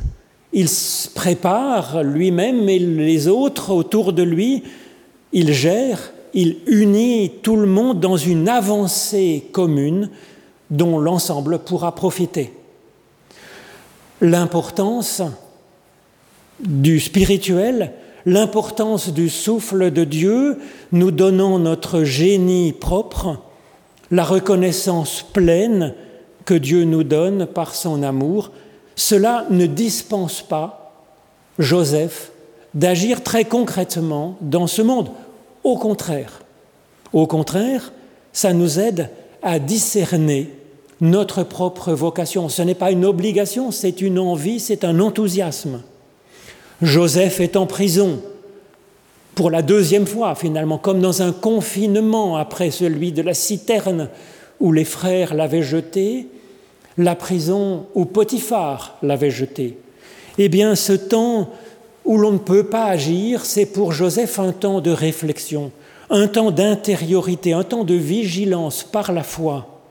il 0.54 0.70
se 0.70 1.10
prépare 1.10 2.04
lui-même 2.04 2.70
et 2.70 2.80
les 2.80 3.28
autres 3.28 3.72
autour 3.72 4.14
de 4.14 4.24
lui, 4.24 4.64
il 5.34 5.52
gère, 5.52 6.14
il 6.34 6.58
unit 6.68 7.32
tout 7.42 7.58
le 7.58 7.66
monde 7.66 8.00
dans 8.00 8.18
une 8.18 8.48
avancée 8.48 9.50
commune 9.52 10.10
dont 10.70 11.00
l'ensemble 11.00 11.60
pourra 11.60 11.94
profiter. 11.94 12.54
L'importance 14.22 15.22
du 16.60 17.00
spirituel, 17.00 17.92
l'importance 18.26 19.10
du 19.10 19.30
souffle 19.30 19.92
de 19.92 20.04
Dieu, 20.04 20.60
nous 20.92 21.12
donnant 21.12 21.60
notre 21.60 22.04
génie 22.04 22.72
propre, 22.72 23.38
la 24.12 24.24
reconnaissance 24.24 25.26
pleine 25.34 25.94
que 26.46 26.54
Dieu 26.54 26.84
nous 26.84 27.04
donne 27.04 27.46
par 27.48 27.76
son 27.76 28.04
amour, 28.04 28.52
cela 28.96 29.46
ne 29.50 29.66
dispense 29.66 30.42
pas 30.42 30.94
Joseph 31.60 32.32
d'agir 32.74 33.24
très 33.24 33.46
concrètement 33.46 34.38
dans 34.42 34.68
ce 34.68 34.82
monde. 34.82 35.10
Au 35.64 35.78
contraire, 35.78 36.42
au 37.14 37.28
contraire, 37.28 37.94
ça 38.32 38.54
nous 38.54 38.80
aide 38.80 39.10
à 39.42 39.60
discerner 39.60 40.50
notre 41.00 41.44
propre 41.44 41.94
vocation. 41.94 42.50
Ce 42.50 42.62
n'est 42.62 42.76
pas 42.76 42.92
une 42.92 43.06
obligation, 43.06 43.72
c'est 43.72 44.02
une 44.02 44.20
envie, 44.20 44.60
c'est 44.60 44.84
un 44.84 45.00
enthousiasme. 45.00 45.82
Joseph 46.82 47.40
est 47.40 47.56
en 47.56 47.66
prison 47.66 48.22
pour 49.36 49.50
la 49.50 49.62
deuxième 49.62 50.06
fois, 50.06 50.36
finalement, 50.36 50.78
comme 50.78 51.00
dans 51.00 51.22
un 51.22 51.32
confinement 51.32 52.38
après 52.38 52.72
celui 52.72 53.12
de 53.12 53.22
la 53.22 53.34
citerne 53.34 54.10
où 54.60 54.72
les 54.72 54.86
frères 54.86 55.34
l'avaient 55.34 55.64
jeté, 55.64 56.28
la 56.98 57.16
prison 57.16 57.88
où 57.96 58.06
Potiphar 58.06 58.98
l'avait 59.02 59.32
jeté. 59.32 59.78
Eh 60.38 60.50
bien, 60.50 60.76
ce 60.76 60.94
temps 60.94 61.50
où 62.06 62.18
l'on 62.18 62.32
ne 62.32 62.38
peut 62.38 62.66
pas 62.66 62.86
agir, 62.86 63.46
c'est 63.46 63.66
pour 63.66 63.92
Joseph 63.94 64.40
un 64.40 64.52
temps 64.52 64.82
de 64.82 64.92
réflexion, 64.92 65.72
un 66.10 66.28
temps 66.28 66.52
d'intériorité, 66.52 67.54
un 67.54 67.64
temps 67.64 67.84
de 67.84 67.96
vigilance 67.96 68.84
par 68.84 69.12
la 69.12 69.24
foi, 69.24 69.82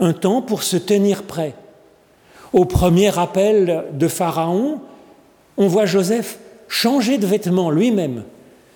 un 0.00 0.12
temps 0.12 0.42
pour 0.42 0.62
se 0.62 0.76
tenir 0.76 1.24
prêt. 1.24 1.54
Au 2.52 2.64
premier 2.64 3.16
appel 3.18 3.84
de 3.92 4.08
Pharaon, 4.08 4.80
on 5.56 5.68
voit 5.68 5.86
Joseph 5.86 6.38
changer 6.68 7.18
de 7.18 7.26
vêtements 7.26 7.70
lui-même. 7.70 8.24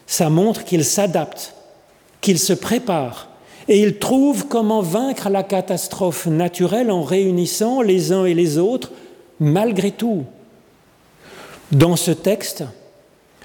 Ça 0.06 0.28
montre 0.28 0.64
qu'il 0.64 0.84
s'adapte, 0.84 1.54
qu'il 2.20 2.38
se 2.38 2.52
prépare, 2.52 3.28
et 3.68 3.80
il 3.80 3.98
trouve 3.98 4.46
comment 4.48 4.82
vaincre 4.82 5.30
la 5.30 5.42
catastrophe 5.42 6.26
naturelle 6.26 6.90
en 6.90 7.02
réunissant 7.02 7.80
les 7.80 8.12
uns 8.12 8.24
et 8.24 8.34
les 8.34 8.58
autres 8.58 8.90
malgré 9.40 9.90
tout. 9.90 10.24
Dans 11.70 11.96
ce 11.96 12.10
texte, 12.10 12.64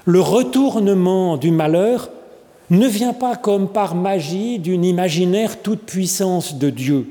le 0.04 0.20
retournement 0.20 1.36
du 1.36 1.50
malheur 1.50 2.10
ne 2.70 2.86
vient 2.86 3.14
pas 3.14 3.36
comme 3.36 3.68
par 3.68 3.94
magie 3.94 4.58
d'une 4.58 4.84
imaginaire 4.84 5.62
toute 5.62 5.82
puissance 5.82 6.56
de 6.56 6.70
Dieu. 6.70 7.06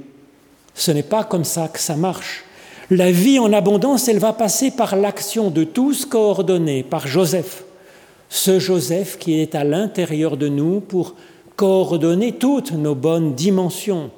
Ce 0.76 0.92
n'est 0.92 1.04
pas 1.04 1.24
comme 1.24 1.44
ça 1.44 1.68
que 1.68 1.80
ça 1.80 1.96
marche. 1.96 2.44
La 2.90 3.12
vie 3.12 3.40
en 3.40 3.52
abondance, 3.52 4.08
elle 4.08 4.20
va 4.20 4.34
passer 4.34 4.72
par 4.72 4.96
l'action 4.96 5.50
de 5.50 5.64
tous 5.64 6.06
coordonnée 6.06 6.84
par 6.84 7.08
Joseph. 7.08 7.64
Ce 8.30 8.60
Joseph 8.60 9.18
qui 9.18 9.40
est 9.42 9.56
à 9.56 9.64
l'intérieur 9.64 10.38
de 10.38 10.48
nous 10.48 10.80
pour 10.80 11.16
coordonner 11.56 12.34
toutes 12.34 12.72
nos 12.72 12.96
bonnes 12.96 13.34
dimensions. 13.34 14.12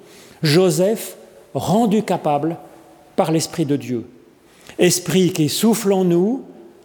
Joseph, 0.44 1.16
rendu 1.54 2.04
capable 2.04 2.58
par 3.16 3.32
l'Esprit 3.32 3.66
de 3.66 3.76
Dieu. 3.76 4.06
Esprit 4.78 5.32
qui 5.32 5.50
souffle 5.50 5.94
en 5.94 6.04
nous, 6.04 6.44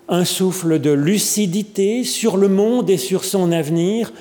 un 0.09 0.25
souffle 0.25 0.79
de 0.79 0.91
lucidité 0.91 2.05
sur 2.05 2.37
le 2.37 2.49
monde 2.49 2.91
et 2.91 2.99
sur 2.99 3.25
son 3.25 3.53
avenir, 3.53 4.13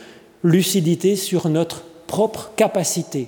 lucidité 0.44 1.16
sur 1.16 1.50
notre 1.50 1.84
propre 2.08 2.52
capacité. 2.56 3.28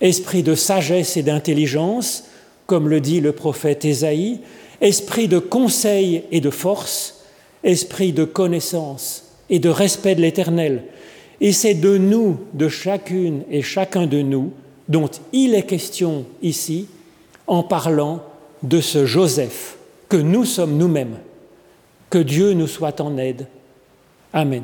Esprit 0.00 0.42
de 0.42 0.54
sagesse 0.54 1.16
et 1.16 1.22
d'intelligence, 1.22 2.24
comme 2.66 2.88
le 2.88 3.00
dit 3.00 3.20
le 3.20 3.32
prophète 3.32 3.84
Ésaïe, 3.84 4.40
esprit 4.80 5.28
de 5.28 5.38
conseil 5.38 6.24
et 6.30 6.40
de 6.40 6.50
force, 6.50 7.22
esprit 7.64 8.12
de 8.12 8.24
connaissance 8.24 9.24
et 9.48 9.58
de 9.58 9.68
respect 9.68 10.14
de 10.14 10.20
l'Éternel, 10.20 10.84
et 11.40 11.52
c'est 11.52 11.74
de 11.74 11.98
nous, 11.98 12.38
de 12.54 12.68
chacune 12.68 13.42
et 13.50 13.62
chacun 13.62 14.06
de 14.06 14.22
nous, 14.22 14.52
dont 14.88 15.10
il 15.32 15.54
est 15.54 15.66
question 15.66 16.24
ici, 16.42 16.86
en 17.46 17.62
parlant 17.62 18.22
de 18.62 18.80
ce 18.80 19.06
Joseph 19.06 19.76
que 20.08 20.16
nous 20.16 20.44
sommes 20.44 20.76
nous-mêmes. 20.76 21.18
Que 22.10 22.18
Dieu 22.18 22.52
nous 22.52 22.66
soit 22.66 23.00
en 23.00 23.16
aide. 23.16 23.46
Amen. 24.32 24.62